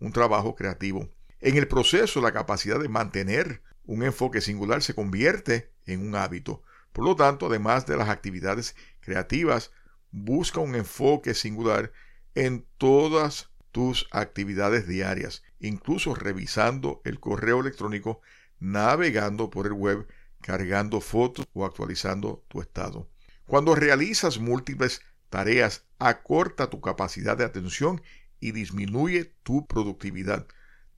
un 0.00 0.12
trabajo 0.12 0.56
creativo. 0.56 1.08
En 1.38 1.56
el 1.56 1.68
proceso, 1.68 2.20
la 2.20 2.32
capacidad 2.32 2.80
de 2.80 2.88
mantener 2.88 3.62
un 3.84 4.02
enfoque 4.02 4.40
singular 4.40 4.82
se 4.82 4.96
convierte 4.96 5.72
en 5.86 6.04
un 6.04 6.16
hábito. 6.16 6.64
Por 6.98 7.06
lo 7.06 7.14
tanto, 7.14 7.46
además 7.46 7.86
de 7.86 7.96
las 7.96 8.08
actividades 8.08 8.74
creativas, 8.98 9.70
busca 10.10 10.58
un 10.58 10.74
enfoque 10.74 11.32
singular 11.32 11.92
en 12.34 12.66
todas 12.76 13.50
tus 13.70 14.08
actividades 14.10 14.88
diarias, 14.88 15.44
incluso 15.60 16.16
revisando 16.16 17.00
el 17.04 17.20
correo 17.20 17.60
electrónico, 17.60 18.20
navegando 18.58 19.48
por 19.48 19.66
el 19.66 19.74
web, 19.74 20.08
cargando 20.40 21.00
fotos 21.00 21.46
o 21.52 21.64
actualizando 21.64 22.44
tu 22.48 22.60
estado. 22.60 23.08
Cuando 23.46 23.76
realizas 23.76 24.40
múltiples 24.40 25.00
tareas, 25.30 25.84
acorta 26.00 26.68
tu 26.68 26.80
capacidad 26.80 27.36
de 27.36 27.44
atención 27.44 28.02
y 28.40 28.50
disminuye 28.50 29.36
tu 29.44 29.68
productividad. 29.68 30.48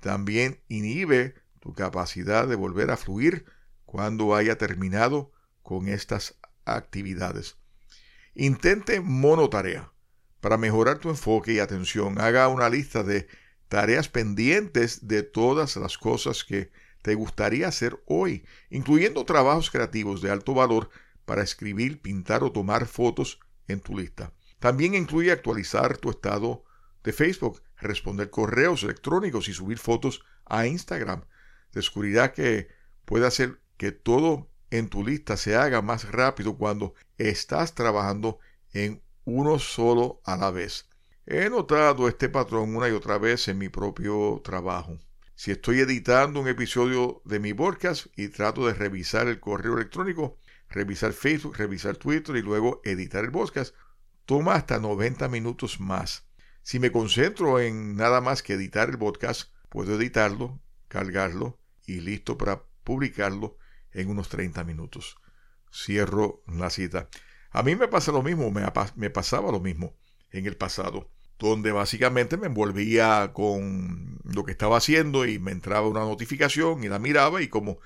También 0.00 0.62
inhibe 0.66 1.34
tu 1.58 1.74
capacidad 1.74 2.48
de 2.48 2.56
volver 2.56 2.90
a 2.90 2.96
fluir 2.96 3.44
cuando 3.84 4.34
haya 4.34 4.56
terminado 4.56 5.32
con 5.70 5.86
estas 5.86 6.34
actividades. 6.64 7.56
Intente 8.34 9.00
monotarea. 9.00 9.92
Para 10.40 10.56
mejorar 10.56 10.98
tu 10.98 11.10
enfoque 11.10 11.52
y 11.52 11.60
atención, 11.60 12.20
haga 12.20 12.48
una 12.48 12.68
lista 12.68 13.04
de 13.04 13.28
tareas 13.68 14.08
pendientes 14.08 15.06
de 15.06 15.22
todas 15.22 15.76
las 15.76 15.96
cosas 15.96 16.42
que 16.42 16.72
te 17.02 17.14
gustaría 17.14 17.68
hacer 17.68 18.02
hoy, 18.06 18.44
incluyendo 18.68 19.24
trabajos 19.24 19.70
creativos 19.70 20.20
de 20.22 20.32
alto 20.32 20.54
valor 20.54 20.90
para 21.24 21.44
escribir, 21.44 22.02
pintar 22.02 22.42
o 22.42 22.50
tomar 22.50 22.86
fotos 22.86 23.38
en 23.68 23.78
tu 23.78 23.96
lista. 23.96 24.32
También 24.58 24.96
incluye 24.96 25.30
actualizar 25.30 25.98
tu 25.98 26.10
estado 26.10 26.64
de 27.04 27.12
Facebook, 27.12 27.62
responder 27.76 28.28
correos 28.28 28.82
electrónicos 28.82 29.48
y 29.48 29.52
subir 29.52 29.78
fotos 29.78 30.24
a 30.46 30.66
Instagram. 30.66 31.22
Descubrirá 31.70 32.32
que 32.32 32.66
puede 33.04 33.24
hacer 33.24 33.60
que 33.76 33.92
todo 33.92 34.50
en 34.70 34.88
tu 34.88 35.04
lista 35.04 35.36
se 35.36 35.56
haga 35.56 35.82
más 35.82 36.10
rápido 36.10 36.56
cuando 36.56 36.94
estás 37.18 37.74
trabajando 37.74 38.38
en 38.72 39.02
uno 39.24 39.58
solo 39.58 40.20
a 40.24 40.36
la 40.36 40.50
vez. 40.50 40.88
He 41.26 41.50
notado 41.50 42.08
este 42.08 42.28
patrón 42.28 42.74
una 42.74 42.88
y 42.88 42.92
otra 42.92 43.18
vez 43.18 43.48
en 43.48 43.58
mi 43.58 43.68
propio 43.68 44.40
trabajo. 44.42 44.98
Si 45.34 45.50
estoy 45.50 45.80
editando 45.80 46.40
un 46.40 46.48
episodio 46.48 47.22
de 47.24 47.40
mi 47.40 47.54
podcast 47.54 48.06
y 48.16 48.28
trato 48.28 48.66
de 48.66 48.74
revisar 48.74 49.26
el 49.26 49.40
correo 49.40 49.74
electrónico, 49.74 50.36
revisar 50.68 51.12
Facebook, 51.12 51.56
revisar 51.56 51.96
Twitter 51.96 52.36
y 52.36 52.42
luego 52.42 52.80
editar 52.84 53.24
el 53.24 53.32
podcast, 53.32 53.74
toma 54.26 54.54
hasta 54.54 54.78
90 54.78 55.28
minutos 55.28 55.80
más. 55.80 56.26
Si 56.62 56.78
me 56.78 56.92
concentro 56.92 57.58
en 57.58 57.96
nada 57.96 58.20
más 58.20 58.42
que 58.42 58.52
editar 58.52 58.90
el 58.90 58.98
podcast, 58.98 59.50
puedo 59.68 59.96
editarlo, 59.96 60.60
cargarlo 60.88 61.58
y 61.86 62.00
listo 62.00 62.36
para 62.36 62.62
publicarlo 62.84 63.56
en 63.92 64.10
unos 64.10 64.28
30 64.28 64.64
minutos. 64.64 65.16
Cierro 65.72 66.42
la 66.46 66.70
cita. 66.70 67.08
A 67.50 67.62
mí 67.62 67.76
me 67.76 67.88
pasa 67.88 68.12
lo 68.12 68.22
mismo, 68.22 68.50
me, 68.50 68.62
me 68.96 69.10
pasaba 69.10 69.50
lo 69.50 69.60
mismo 69.60 69.96
en 70.30 70.46
el 70.46 70.56
pasado, 70.56 71.10
donde 71.38 71.72
básicamente 71.72 72.36
me 72.36 72.46
envolvía 72.46 73.32
con 73.32 74.18
lo 74.24 74.44
que 74.44 74.52
estaba 74.52 74.76
haciendo 74.76 75.26
y 75.26 75.38
me 75.38 75.50
entraba 75.50 75.88
una 75.88 76.00
notificación 76.00 76.84
y 76.84 76.88
la 76.88 76.98
miraba 76.98 77.42
y 77.42 77.48
como 77.48 77.78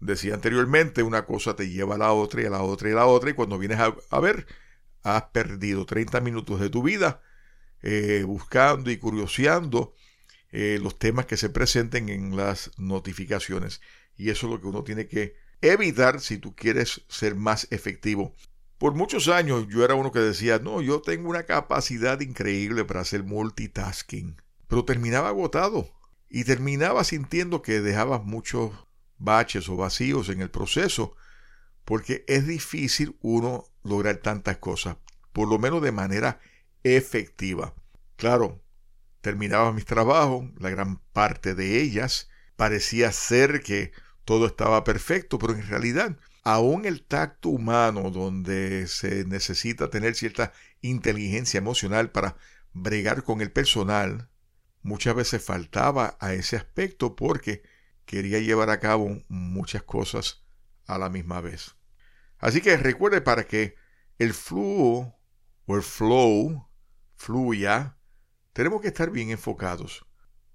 decía 0.00 0.34
anteriormente, 0.34 1.02
una 1.02 1.24
cosa 1.24 1.56
te 1.56 1.70
lleva 1.70 1.94
a 1.94 1.98
la 1.98 2.12
otra 2.12 2.42
y 2.42 2.44
a 2.44 2.50
la 2.50 2.62
otra 2.62 2.90
y 2.90 2.92
a 2.92 2.96
la 2.96 3.06
otra 3.06 3.30
y 3.30 3.34
cuando 3.34 3.58
vienes 3.58 3.78
a, 3.78 4.20
ver, 4.20 4.46
has 5.02 5.22
perdido 5.24 5.86
30 5.86 6.20
minutos 6.20 6.60
de 6.60 6.68
tu 6.68 6.82
vida 6.82 7.22
eh, 7.82 8.24
buscando 8.26 8.90
y 8.90 8.98
curioseando 8.98 9.94
eh, 10.52 10.78
los 10.82 10.98
temas 10.98 11.26
que 11.26 11.36
se 11.36 11.48
presenten 11.48 12.08
en 12.08 12.36
las 12.36 12.70
notificaciones. 12.78 13.80
Y 14.16 14.30
eso 14.30 14.46
es 14.46 14.52
lo 14.52 14.60
que 14.60 14.66
uno 14.66 14.84
tiene 14.84 15.06
que 15.06 15.36
evitar 15.60 16.20
si 16.20 16.38
tú 16.38 16.54
quieres 16.54 17.02
ser 17.08 17.34
más 17.34 17.66
efectivo. 17.70 18.34
Por 18.78 18.94
muchos 18.94 19.28
años 19.28 19.66
yo 19.68 19.84
era 19.84 19.94
uno 19.94 20.12
que 20.12 20.18
decía, 20.18 20.58
no, 20.58 20.82
yo 20.82 21.00
tengo 21.00 21.30
una 21.30 21.44
capacidad 21.44 22.20
increíble 22.20 22.84
para 22.84 23.00
hacer 23.00 23.24
multitasking, 23.24 24.40
pero 24.68 24.84
terminaba 24.84 25.28
agotado 25.28 25.90
y 26.28 26.44
terminaba 26.44 27.04
sintiendo 27.04 27.62
que 27.62 27.80
dejaba 27.80 28.18
muchos 28.18 28.72
baches 29.18 29.68
o 29.68 29.76
vacíos 29.76 30.28
en 30.28 30.42
el 30.42 30.50
proceso, 30.50 31.16
porque 31.84 32.24
es 32.26 32.46
difícil 32.46 33.16
uno 33.22 33.64
lograr 33.82 34.16
tantas 34.16 34.58
cosas, 34.58 34.96
por 35.32 35.48
lo 35.48 35.58
menos 35.58 35.80
de 35.82 35.92
manera 35.92 36.40
efectiva. 36.82 37.74
Claro, 38.16 38.62
terminaba 39.20 39.72
mis 39.72 39.84
trabajos, 39.84 40.44
la 40.58 40.70
gran 40.70 40.98
parte 41.12 41.54
de 41.54 41.80
ellas, 41.80 42.28
parecía 42.56 43.12
ser 43.12 43.62
que 43.62 43.92
todo 44.26 44.46
estaba 44.46 44.82
perfecto, 44.82 45.38
pero 45.38 45.54
en 45.54 45.66
realidad, 45.66 46.18
aún 46.42 46.84
el 46.84 47.04
tacto 47.04 47.48
humano, 47.48 48.10
donde 48.10 48.88
se 48.88 49.24
necesita 49.24 49.88
tener 49.88 50.16
cierta 50.16 50.52
inteligencia 50.82 51.58
emocional 51.58 52.10
para 52.10 52.36
bregar 52.72 53.22
con 53.22 53.40
el 53.40 53.52
personal, 53.52 54.28
muchas 54.82 55.14
veces 55.14 55.44
faltaba 55.44 56.18
a 56.20 56.34
ese 56.34 56.56
aspecto 56.56 57.14
porque 57.14 57.62
quería 58.04 58.40
llevar 58.40 58.68
a 58.70 58.80
cabo 58.80 59.22
muchas 59.28 59.84
cosas 59.84 60.44
a 60.86 60.98
la 60.98 61.08
misma 61.08 61.40
vez. 61.40 61.76
Así 62.38 62.60
que 62.60 62.76
recuerde 62.76 63.20
para 63.20 63.46
que 63.46 63.76
el 64.18 64.34
flujo 64.34 65.16
o 65.66 65.76
el 65.76 65.82
flow 65.82 66.68
fluya, 67.14 67.96
tenemos 68.52 68.80
que 68.80 68.88
estar 68.88 69.10
bien 69.10 69.30
enfocados. 69.30 70.04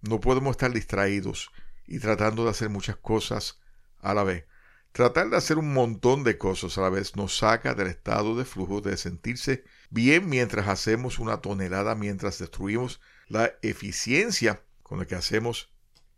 No 0.01 0.19
podemos 0.19 0.51
estar 0.51 0.73
distraídos 0.73 1.51
y 1.87 1.99
tratando 1.99 2.43
de 2.43 2.49
hacer 2.49 2.67
muchas 2.67 2.97
cosas 2.97 3.60
a 4.01 4.13
la 4.13 4.23
vez. 4.23 4.45
Tratar 4.91 5.29
de 5.29 5.37
hacer 5.37 5.57
un 5.57 5.73
montón 5.73 6.23
de 6.23 6.37
cosas 6.37 6.77
a 6.77 6.81
la 6.81 6.89
vez 6.89 7.15
nos 7.15 7.37
saca 7.37 7.73
del 7.73 7.87
estado 7.87 8.35
de 8.35 8.43
flujo 8.43 8.81
de 8.81 8.97
sentirse 8.97 9.63
bien 9.89 10.27
mientras 10.27 10.67
hacemos 10.67 11.17
una 11.17 11.41
tonelada, 11.41 11.95
mientras 11.95 12.39
destruimos 12.39 12.99
la 13.27 13.53
eficiencia 13.61 14.61
con 14.83 14.99
la 14.99 15.05
que 15.05 15.15
hacemos 15.15 15.71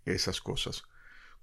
esas 0.05 0.41
cosas. 0.41 0.83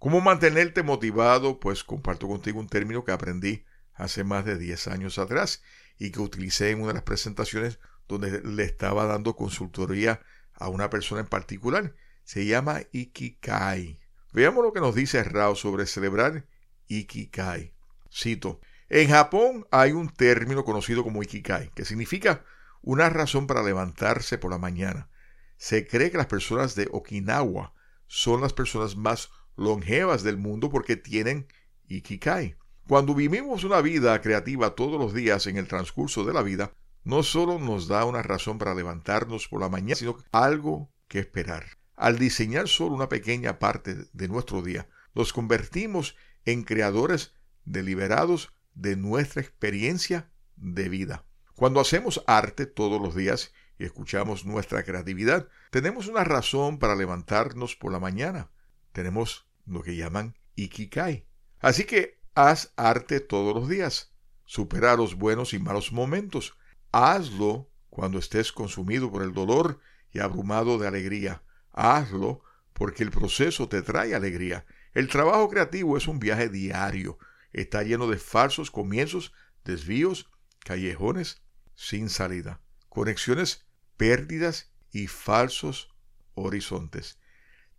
¿Cómo 0.00 0.20
mantenerte 0.20 0.82
motivado? 0.82 1.60
Pues 1.60 1.84
comparto 1.84 2.26
contigo 2.26 2.58
un 2.58 2.68
término 2.68 3.04
que 3.04 3.12
aprendí 3.12 3.64
hace 3.94 4.24
más 4.24 4.44
de 4.44 4.58
10 4.58 4.88
años 4.88 5.18
atrás 5.18 5.62
y 5.98 6.10
que 6.10 6.20
utilicé 6.20 6.70
en 6.70 6.78
una 6.78 6.88
de 6.88 6.94
las 6.94 7.02
presentaciones 7.04 7.78
donde 8.08 8.40
le 8.40 8.64
estaba 8.64 9.04
dando 9.04 9.36
consultoría 9.36 10.20
a 10.54 10.68
una 10.68 10.90
persona 10.90 11.20
en 11.20 11.28
particular. 11.28 11.94
Se 12.24 12.44
llama 12.46 12.80
Ikikai. 12.92 13.99
Veamos 14.32 14.62
lo 14.62 14.72
que 14.72 14.80
nos 14.80 14.94
dice 14.94 15.22
Rao 15.24 15.56
sobre 15.56 15.86
celebrar 15.86 16.46
Ikikai. 16.86 17.74
Cito, 18.12 18.60
en 18.88 19.08
Japón 19.08 19.66
hay 19.70 19.92
un 19.92 20.08
término 20.08 20.64
conocido 20.64 21.02
como 21.02 21.22
Ikikai, 21.22 21.70
que 21.74 21.84
significa 21.84 22.44
una 22.80 23.10
razón 23.10 23.46
para 23.46 23.62
levantarse 23.62 24.38
por 24.38 24.50
la 24.50 24.58
mañana. 24.58 25.10
Se 25.56 25.86
cree 25.86 26.10
que 26.10 26.16
las 26.16 26.26
personas 26.26 26.74
de 26.74 26.88
Okinawa 26.92 27.74
son 28.06 28.40
las 28.40 28.52
personas 28.52 28.96
más 28.96 29.30
longevas 29.56 30.22
del 30.22 30.36
mundo 30.36 30.70
porque 30.70 30.96
tienen 30.96 31.48
Ikikai. 31.88 32.56
Cuando 32.86 33.14
vivimos 33.14 33.64
una 33.64 33.80
vida 33.80 34.20
creativa 34.20 34.74
todos 34.74 35.00
los 35.00 35.12
días 35.12 35.46
en 35.46 35.56
el 35.56 35.68
transcurso 35.68 36.24
de 36.24 36.32
la 36.32 36.42
vida, 36.42 36.72
no 37.02 37.22
solo 37.22 37.58
nos 37.58 37.88
da 37.88 38.04
una 38.04 38.22
razón 38.22 38.58
para 38.58 38.74
levantarnos 38.74 39.48
por 39.48 39.60
la 39.60 39.68
mañana, 39.68 39.96
sino 39.96 40.16
algo 40.32 40.92
que 41.08 41.18
esperar. 41.18 41.79
Al 42.00 42.18
diseñar 42.18 42.66
solo 42.66 42.94
una 42.94 43.10
pequeña 43.10 43.58
parte 43.58 43.94
de 44.14 44.26
nuestro 44.26 44.62
día, 44.62 44.88
nos 45.14 45.34
convertimos 45.34 46.16
en 46.46 46.62
creadores 46.62 47.34
deliberados 47.66 48.54
de 48.74 48.96
nuestra 48.96 49.42
experiencia 49.42 50.30
de 50.56 50.88
vida. 50.88 51.26
Cuando 51.56 51.78
hacemos 51.78 52.24
arte 52.26 52.64
todos 52.64 53.02
los 53.02 53.14
días 53.14 53.52
y 53.78 53.84
escuchamos 53.84 54.46
nuestra 54.46 54.82
creatividad, 54.82 55.48
tenemos 55.70 56.06
una 56.06 56.24
razón 56.24 56.78
para 56.78 56.96
levantarnos 56.96 57.76
por 57.76 57.92
la 57.92 58.00
mañana. 58.00 58.50
Tenemos 58.92 59.46
lo 59.66 59.82
que 59.82 59.96
llaman 59.96 60.38
Ikikai. 60.54 61.26
Así 61.58 61.84
que 61.84 62.18
haz 62.34 62.72
arte 62.76 63.20
todos 63.20 63.54
los 63.54 63.68
días. 63.68 64.14
Supera 64.46 64.96
los 64.96 65.16
buenos 65.16 65.52
y 65.52 65.58
malos 65.58 65.92
momentos. 65.92 66.56
Hazlo 66.92 67.68
cuando 67.90 68.18
estés 68.18 68.52
consumido 68.52 69.12
por 69.12 69.22
el 69.22 69.34
dolor 69.34 69.80
y 70.12 70.20
abrumado 70.20 70.78
de 70.78 70.88
alegría. 70.88 71.42
Hazlo 71.72 72.42
porque 72.72 73.02
el 73.02 73.10
proceso 73.10 73.68
te 73.68 73.82
trae 73.82 74.14
alegría. 74.14 74.66
El 74.92 75.08
trabajo 75.08 75.48
creativo 75.48 75.96
es 75.96 76.08
un 76.08 76.18
viaje 76.18 76.48
diario. 76.48 77.18
Está 77.52 77.82
lleno 77.82 78.06
de 78.06 78.18
falsos 78.18 78.70
comienzos, 78.70 79.32
desvíos, 79.64 80.30
callejones 80.60 81.42
sin 81.74 82.08
salida, 82.08 82.60
conexiones 82.88 83.66
pérdidas 83.96 84.70
y 84.92 85.06
falsos 85.06 85.94
horizontes 86.34 87.20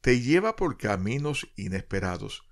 te 0.01 0.19
lleva 0.19 0.55
por 0.55 0.77
caminos 0.77 1.47
inesperados 1.55 2.47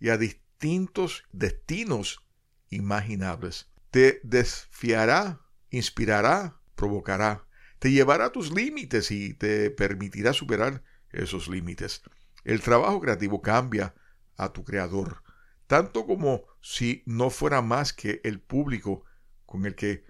y 0.00 0.08
a 0.08 0.16
distintos 0.16 1.24
destinos 1.30 2.24
imaginables. 2.70 3.70
Te 3.90 4.20
desfiará, 4.24 5.42
inspirará, 5.70 6.60
provocará, 6.74 7.46
te 7.80 7.90
llevará 7.90 8.26
a 8.26 8.32
tus 8.32 8.52
límites 8.52 9.10
y 9.10 9.34
te 9.34 9.72
permitirá 9.72 10.32
superar 10.32 10.84
esos 11.10 11.48
límites. 11.48 12.02
El 12.44 12.60
trabajo 12.60 13.00
creativo 13.00 13.42
cambia 13.42 13.96
a 14.36 14.52
tu 14.52 14.62
creador, 14.62 15.24
tanto 15.66 16.06
como 16.06 16.44
si 16.60 17.02
no 17.06 17.30
fuera 17.30 17.60
más 17.60 17.92
que 17.92 18.20
el 18.22 18.40
público 18.40 19.04
con 19.44 19.66
el 19.66 19.74
que 19.74 20.04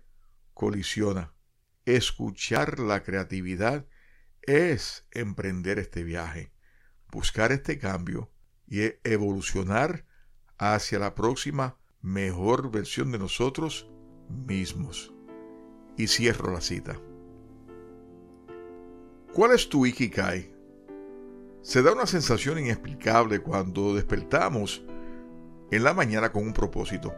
colisiona. 0.52 1.32
Escuchar 1.86 2.78
la 2.78 3.02
creatividad 3.02 3.86
es 4.42 5.06
emprender 5.12 5.78
este 5.78 6.04
viaje 6.04 6.52
buscar 7.10 7.52
este 7.52 7.78
cambio 7.78 8.30
y 8.66 8.82
e-, 8.82 9.00
evolucionar 9.04 10.06
hacia 10.58 10.98
la 10.98 11.14
próxima 11.14 11.78
mejor 12.02 12.70
versión 12.70 13.12
de 13.12 13.18
nosotros 13.18 13.90
mismos. 14.28 15.12
Y 15.96 16.06
cierro 16.06 16.52
la 16.52 16.60
cita. 16.60 17.09
¿Cuál 19.32 19.52
es 19.52 19.68
tu 19.68 19.86
Ikikai? 19.86 20.50
Se 21.62 21.82
da 21.82 21.92
una 21.92 22.06
sensación 22.06 22.58
inexplicable 22.58 23.38
cuando 23.38 23.94
despertamos 23.94 24.82
en 25.70 25.84
la 25.84 25.94
mañana 25.94 26.32
con 26.32 26.42
un 26.42 26.52
propósito, 26.52 27.14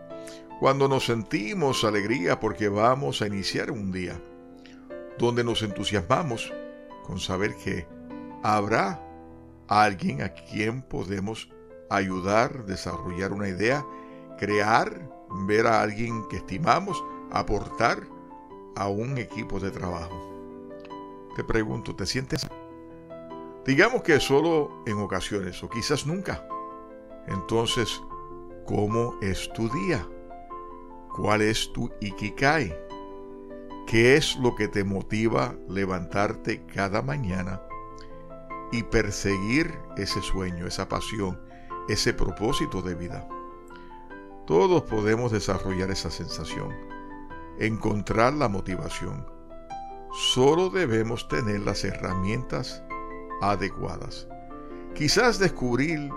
cuando 0.61 0.89
nos 0.89 1.07
sentimos 1.07 1.85
alegría 1.85 2.39
porque 2.39 2.69
vamos 2.69 3.23
a 3.23 3.27
iniciar 3.29 3.71
un 3.71 3.91
día, 3.93 4.21
donde 5.19 5.43
nos 5.43 5.63
entusiasmamos 5.63 6.53
con 7.03 7.19
saber 7.19 7.57
que 7.65 7.87
habrá 8.43 9.01
alguien 9.67 10.21
a 10.21 10.35
quien 10.35 10.83
podemos 10.83 11.49
ayudar, 11.89 12.67
desarrollar 12.67 13.33
una 13.33 13.49
idea, 13.49 13.87
crear, 14.39 15.11
ver 15.47 15.67
a 15.67 15.81
alguien 15.81 16.29
que 16.29 16.37
estimamos, 16.37 17.03
aportar 17.31 18.07
a 18.77 18.89
un 18.89 19.17
equipo 19.17 19.59
de 19.61 19.71
trabajo. 19.71 20.32
Te 21.37 21.45
pregunto, 21.45 21.95
¿te 21.95 22.07
sientes? 22.07 22.47
Digamos 23.65 24.03
que 24.03 24.21
solo 24.21 24.83
en 24.87 24.99
ocasiones 24.99 25.63
o 25.63 25.69
quizás 25.69 26.07
nunca. 26.07 26.47
Entonces, 27.27 28.03
¿cómo 28.67 29.17
es 29.21 29.53
tu 29.53 29.69
día? 29.69 30.07
¿Cuál 31.15 31.43
es 31.43 31.73
tu 31.73 31.91
ikikai? 32.01 32.75
¿Qué 33.87 34.17
es 34.17 34.37
lo 34.37 34.55
que 34.55 34.69
te 34.69 34.85
motiva 34.85 35.55
levantarte 35.69 36.65
cada 36.67 37.03
mañana 37.03 37.61
y 38.73 38.83
perseguir 38.83 39.79
ese 39.97 40.21
sueño, 40.23 40.67
esa 40.67 40.89
pasión, 40.89 41.39
ese 41.89 42.15
propósito 42.15 42.81
de 42.83 42.95
vida. 42.95 43.29
Todos 44.47 44.83
podemos 44.83 45.31
desarrollar 45.31 45.91
esa 45.91 46.11
sensación, 46.11 46.75
encontrar 47.59 48.33
la 48.33 48.49
motivación. 48.49 49.27
Solo 50.13 50.69
debemos 50.69 51.27
tener 51.27 51.61
las 51.61 51.85
herramientas 51.85 52.83
adecuadas. 53.41 54.29
Quizás 54.95 55.39
descubrir 55.39 56.11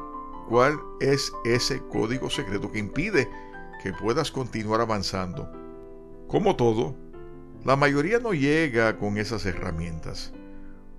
cuál 0.50 0.78
es 1.00 1.32
ese 1.46 1.82
código 1.88 2.30
secreto 2.30 2.70
que 2.70 2.80
impide 2.80 3.30
que 3.82 3.94
puedas 3.94 4.32
continuar 4.32 4.82
avanzando. 4.82 5.50
Como 6.28 6.58
todo, 6.58 6.94
la 7.64 7.78
mayoría 7.78 8.20
no 8.20 8.34
llega 8.34 8.98
con 8.98 9.18
esas 9.18 9.46
herramientas. 9.46 10.34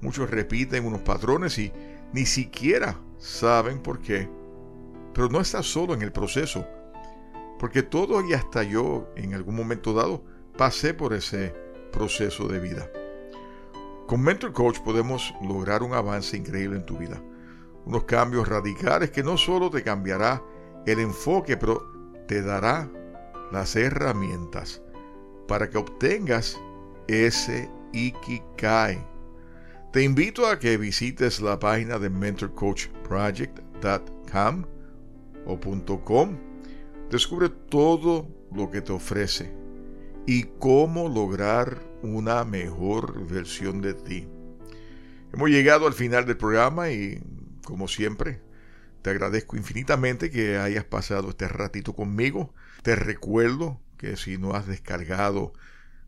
Muchos 0.01 0.31
repiten 0.31 0.87
unos 0.87 1.03
patrones 1.03 1.59
y 1.59 1.73
ni 2.15 2.25
siquiera 2.25 2.99
saben 3.19 3.79
por 3.81 4.01
qué. 4.01 4.27
Pero 5.13 5.29
no 5.29 5.43
estás 5.43 5.67
solo 5.67 5.93
en 5.93 6.01
el 6.01 6.13
proceso, 6.13 6.67
porque 7.59 7.83
todo 7.83 8.27
y 8.27 8.33
hasta 8.33 8.63
yo 8.63 9.07
en 9.17 9.35
algún 9.35 9.55
momento 9.55 9.93
dado 9.93 10.25
pasé 10.57 10.95
por 10.95 11.13
ese 11.13 11.66
proceso 11.93 12.49
de 12.49 12.61
vida. 12.61 12.91
Con 14.07 14.23
Mentor 14.23 14.53
Coach 14.53 14.79
podemos 14.81 15.35
lograr 15.43 15.83
un 15.83 15.95
avance 15.95 16.37
increíble 16.37 16.77
en 16.77 16.87
tu 16.87 16.99
vida. 16.99 17.21
Unos 17.85 18.05
cambios 18.05 18.49
radicales 18.49 19.11
que 19.11 19.23
no 19.23 19.37
solo 19.37 19.71
te 19.71 19.83
cambiará 19.83 20.43
el 20.87 21.01
enfoque, 21.01 21.57
pero 21.57 21.83
te 22.29 22.43
dará 22.43 22.89
las 23.53 23.77
herramientas 23.77 24.83
para 25.49 25.71
que 25.71 25.79
obtengas 25.79 26.61
ese 27.07 27.71
Ikikai 27.93 29.17
te 29.97 30.03
invito 30.03 30.47
a 30.47 30.59
que 30.59 30.77
visites 30.77 31.41
la 31.41 31.59
página 31.59 31.99
de 31.99 32.11
mentorcoachproject.com 32.11 34.65
o 35.47 35.59
.com. 36.05 36.37
Descubre 37.11 37.49
todo 37.49 38.29
lo 38.53 38.71
que 38.71 38.83
te 38.83 38.93
ofrece 38.93 39.55
y 40.27 40.45
cómo 40.59 41.09
lograr 41.09 41.81
una 42.03 42.45
mejor 42.45 43.27
versión 43.29 43.81
de 43.81 43.95
ti. 43.95 44.29
Hemos 45.33 45.51
llegado 45.51 45.87
al 45.87 45.93
final 45.93 46.27
del 46.27 46.37
programa 46.37 46.91
y, 46.91 47.23
como 47.65 47.87
siempre, 47.87 48.43
te 49.03 49.11
agradezco 49.11 49.57
infinitamente 49.57 50.31
que 50.31 50.59
hayas 50.59 50.85
pasado 50.85 51.31
este 51.31 51.47
ratito 51.47 51.95
conmigo. 51.95 52.53
Te 52.83 52.97
recuerdo 52.97 53.81
que 53.99 54.17
si 54.17 54.37
no 54.37 54.55
has 54.55 54.67
descargado 54.67 55.53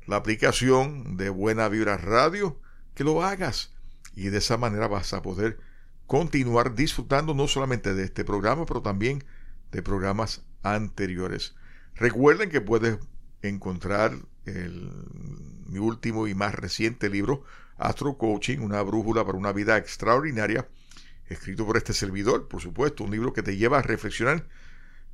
la 0.06 0.16
aplicación 0.16 1.16
de 1.16 1.30
Buena 1.30 1.68
Vibra 1.68 1.96
Radio, 1.96 2.60
que 2.94 3.04
lo 3.04 3.22
hagas 3.22 3.72
y 4.16 4.30
de 4.30 4.38
esa 4.38 4.56
manera 4.56 4.88
vas 4.88 5.12
a 5.12 5.22
poder 5.22 5.58
continuar 6.08 6.74
disfrutando 6.74 7.34
no 7.34 7.46
solamente 7.46 7.94
de 7.94 8.02
este 8.04 8.24
programa, 8.24 8.66
pero 8.66 8.82
también 8.82 9.22
de 9.70 9.82
programas 9.82 10.42
anteriores. 10.62 11.54
Recuerden 11.94 12.50
que 12.50 12.60
puedes 12.60 12.98
encontrar 13.42 14.16
mi 15.66 15.78
último 15.78 16.26
y 16.26 16.34
más 16.34 16.54
reciente 16.54 17.08
libro, 17.08 17.44
Astro 17.76 18.16
Coaching, 18.16 18.58
una 18.60 18.82
brújula 18.82 19.24
para 19.24 19.38
una 19.38 19.52
vida 19.52 19.76
extraordinaria, 19.76 20.68
escrito 21.28 21.66
por 21.66 21.76
este 21.76 21.92
servidor, 21.92 22.48
por 22.48 22.60
supuesto, 22.62 23.04
un 23.04 23.10
libro 23.10 23.32
que 23.32 23.42
te 23.42 23.56
lleva 23.56 23.78
a 23.78 23.82
reflexionar 23.82 24.48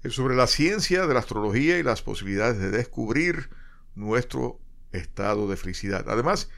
sobre 0.08 0.36
la 0.36 0.46
ciencia 0.46 1.06
de 1.06 1.14
la 1.14 1.20
astrología 1.20 1.78
y 1.78 1.82
las 1.82 2.02
posibilidades 2.02 2.58
de 2.58 2.70
descubrir 2.70 3.50
nuestro 3.94 4.60
estado 4.92 5.48
de 5.48 5.56
felicidad. 5.56 6.08
Además, 6.08 6.50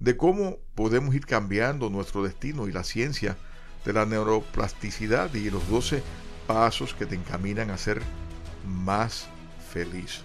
de 0.00 0.16
cómo 0.16 0.58
podemos 0.74 1.14
ir 1.14 1.24
cambiando 1.24 1.90
nuestro 1.90 2.22
destino 2.22 2.68
y 2.68 2.72
la 2.72 2.84
ciencia 2.84 3.36
de 3.84 3.92
la 3.92 4.04
neuroplasticidad 4.04 5.32
y 5.34 5.50
los 5.50 5.68
12 5.68 6.02
pasos 6.46 6.94
que 6.94 7.06
te 7.06 7.14
encaminan 7.14 7.70
a 7.70 7.78
ser 7.78 8.02
más 8.66 9.28
feliz. 9.72 10.22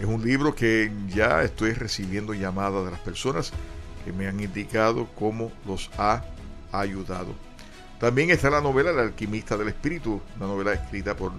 Es 0.00 0.06
un 0.06 0.24
libro 0.24 0.54
que 0.54 0.90
ya 1.08 1.42
estoy 1.42 1.74
recibiendo 1.74 2.32
llamadas 2.32 2.86
de 2.86 2.90
las 2.90 3.00
personas 3.00 3.52
que 4.02 4.14
me 4.14 4.26
han 4.26 4.40
indicado 4.40 5.06
cómo 5.14 5.52
los 5.66 5.90
ha 5.98 6.24
ayudado. 6.72 7.34
También 7.98 8.30
está 8.30 8.48
la 8.48 8.62
novela 8.62 8.92
El 8.92 8.98
alquimista 8.98 9.58
del 9.58 9.68
espíritu, 9.68 10.22
una 10.38 10.46
novela 10.46 10.72
escrita 10.72 11.14
por 11.14 11.32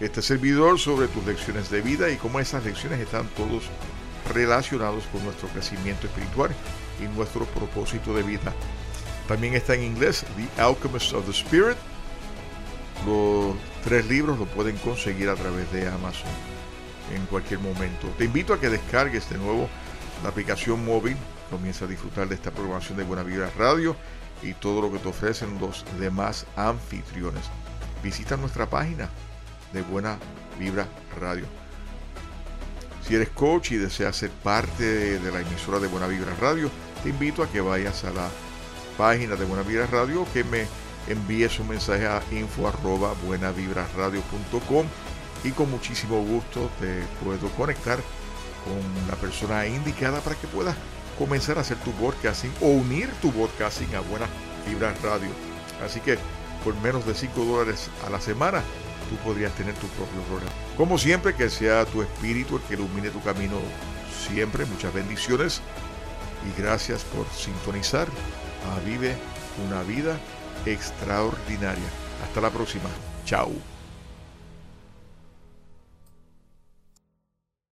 este 0.00 0.22
servidor 0.22 0.80
sobre 0.80 1.08
tus 1.08 1.26
lecciones 1.26 1.68
de 1.68 1.82
vida 1.82 2.08
y 2.08 2.16
cómo 2.16 2.40
esas 2.40 2.64
lecciones 2.64 3.00
están 3.00 3.26
todos 3.36 3.64
relacionados 4.32 5.04
con 5.12 5.22
nuestro 5.22 5.48
crecimiento 5.48 6.06
espiritual 6.06 6.52
y 7.02 7.14
nuestro 7.14 7.44
propósito 7.44 8.14
de 8.14 8.22
vida. 8.22 8.54
También 9.28 9.52
está 9.52 9.74
en 9.74 9.82
inglés 9.82 10.24
The 10.36 10.62
Alchemist 10.62 11.12
of 11.12 11.26
the 11.26 11.32
Spirit. 11.32 11.76
Los 13.06 13.56
tres 13.84 14.08
libros 14.08 14.38
lo 14.38 14.46
pueden 14.46 14.78
conseguir 14.78 15.28
a 15.28 15.34
través 15.34 15.70
de 15.70 15.86
Amazon 15.86 16.30
en 17.12 17.26
cualquier 17.26 17.60
momento. 17.60 18.08
Te 18.18 18.24
invito 18.24 18.54
a 18.54 18.60
que 18.60 18.68
descargues 18.70 19.28
de 19.30 19.38
nuevo 19.38 19.68
la 20.22 20.30
aplicación 20.30 20.84
móvil, 20.84 21.16
comienza 21.50 21.84
a 21.84 21.88
disfrutar 21.88 22.28
de 22.28 22.34
esta 22.34 22.50
programación 22.50 22.96
de 22.96 23.04
Buena 23.04 23.22
Vibra 23.22 23.50
Radio 23.58 23.96
y 24.42 24.54
todo 24.54 24.80
lo 24.80 24.92
que 24.92 24.98
te 24.98 25.08
ofrecen 25.08 25.58
los 25.60 25.84
demás 25.98 26.46
anfitriones. 26.56 27.44
Visita 28.02 28.36
nuestra 28.36 28.68
página 28.68 29.08
de 29.72 29.82
Buena 29.82 30.18
Vibra 30.58 30.86
Radio. 31.20 31.46
Si 33.06 33.14
eres 33.14 33.28
coach 33.30 33.72
y 33.72 33.76
deseas 33.76 34.16
ser 34.16 34.30
parte 34.30 35.18
de 35.18 35.32
la 35.32 35.40
emisora 35.40 35.78
de 35.78 35.88
Buena 35.88 36.06
Vibra 36.06 36.34
Radio, 36.40 36.70
te 37.02 37.10
invito 37.10 37.42
a 37.42 37.50
que 37.50 37.60
vayas 37.60 38.04
a 38.04 38.12
la 38.12 38.28
página 38.96 39.36
de 39.36 39.44
Buena 39.44 39.62
Vibra 39.62 39.86
Radio, 39.86 40.26
que 40.32 40.42
me 40.44 40.66
envíes 41.06 41.58
un 41.60 41.68
mensaje 41.68 42.06
a 42.06 42.22
info 42.30 42.66
arroba 42.66 43.12
buenavibraradio.com 43.26 44.86
y 45.44 45.50
con 45.50 45.70
muchísimo 45.70 46.22
gusto 46.22 46.70
te 46.80 47.02
puedo 47.22 47.48
conectar 47.50 47.98
con 48.64 49.08
la 49.08 49.14
persona 49.16 49.66
indicada 49.66 50.20
para 50.20 50.36
que 50.36 50.46
puedas 50.46 50.74
comenzar 51.18 51.58
a 51.58 51.60
hacer 51.60 51.76
tu 51.78 51.92
podcasting 51.92 52.52
o 52.60 52.68
unir 52.68 53.08
tu 53.20 53.30
podcasting 53.30 53.94
a 53.94 54.00
Buena 54.00 54.26
Vibra 54.66 54.94
Radio. 55.02 55.30
Así 55.84 56.00
que 56.00 56.18
por 56.64 56.74
menos 56.76 57.06
de 57.06 57.14
5 57.14 57.44
dólares 57.44 57.90
a 58.06 58.10
la 58.10 58.20
semana 58.20 58.62
tú 59.10 59.16
podrías 59.16 59.54
tener 59.54 59.74
tu 59.74 59.86
propio 59.88 60.20
programa. 60.22 60.52
Como 60.76 60.98
siempre, 60.98 61.34
que 61.34 61.50
sea 61.50 61.84
tu 61.84 62.02
espíritu 62.02 62.56
el 62.56 62.62
que 62.62 62.74
ilumine 62.74 63.10
tu 63.10 63.22
camino 63.22 63.58
siempre. 64.26 64.64
Muchas 64.64 64.94
bendiciones 64.94 65.60
y 66.48 66.60
gracias 66.60 67.04
por 67.04 67.26
sintonizar 67.28 68.08
a 68.72 68.80
Vive 68.80 69.14
una 69.68 69.82
vida 69.82 70.18
extraordinaria. 70.64 71.84
Hasta 72.24 72.40
la 72.40 72.50
próxima. 72.50 72.88
Chao. 73.26 73.73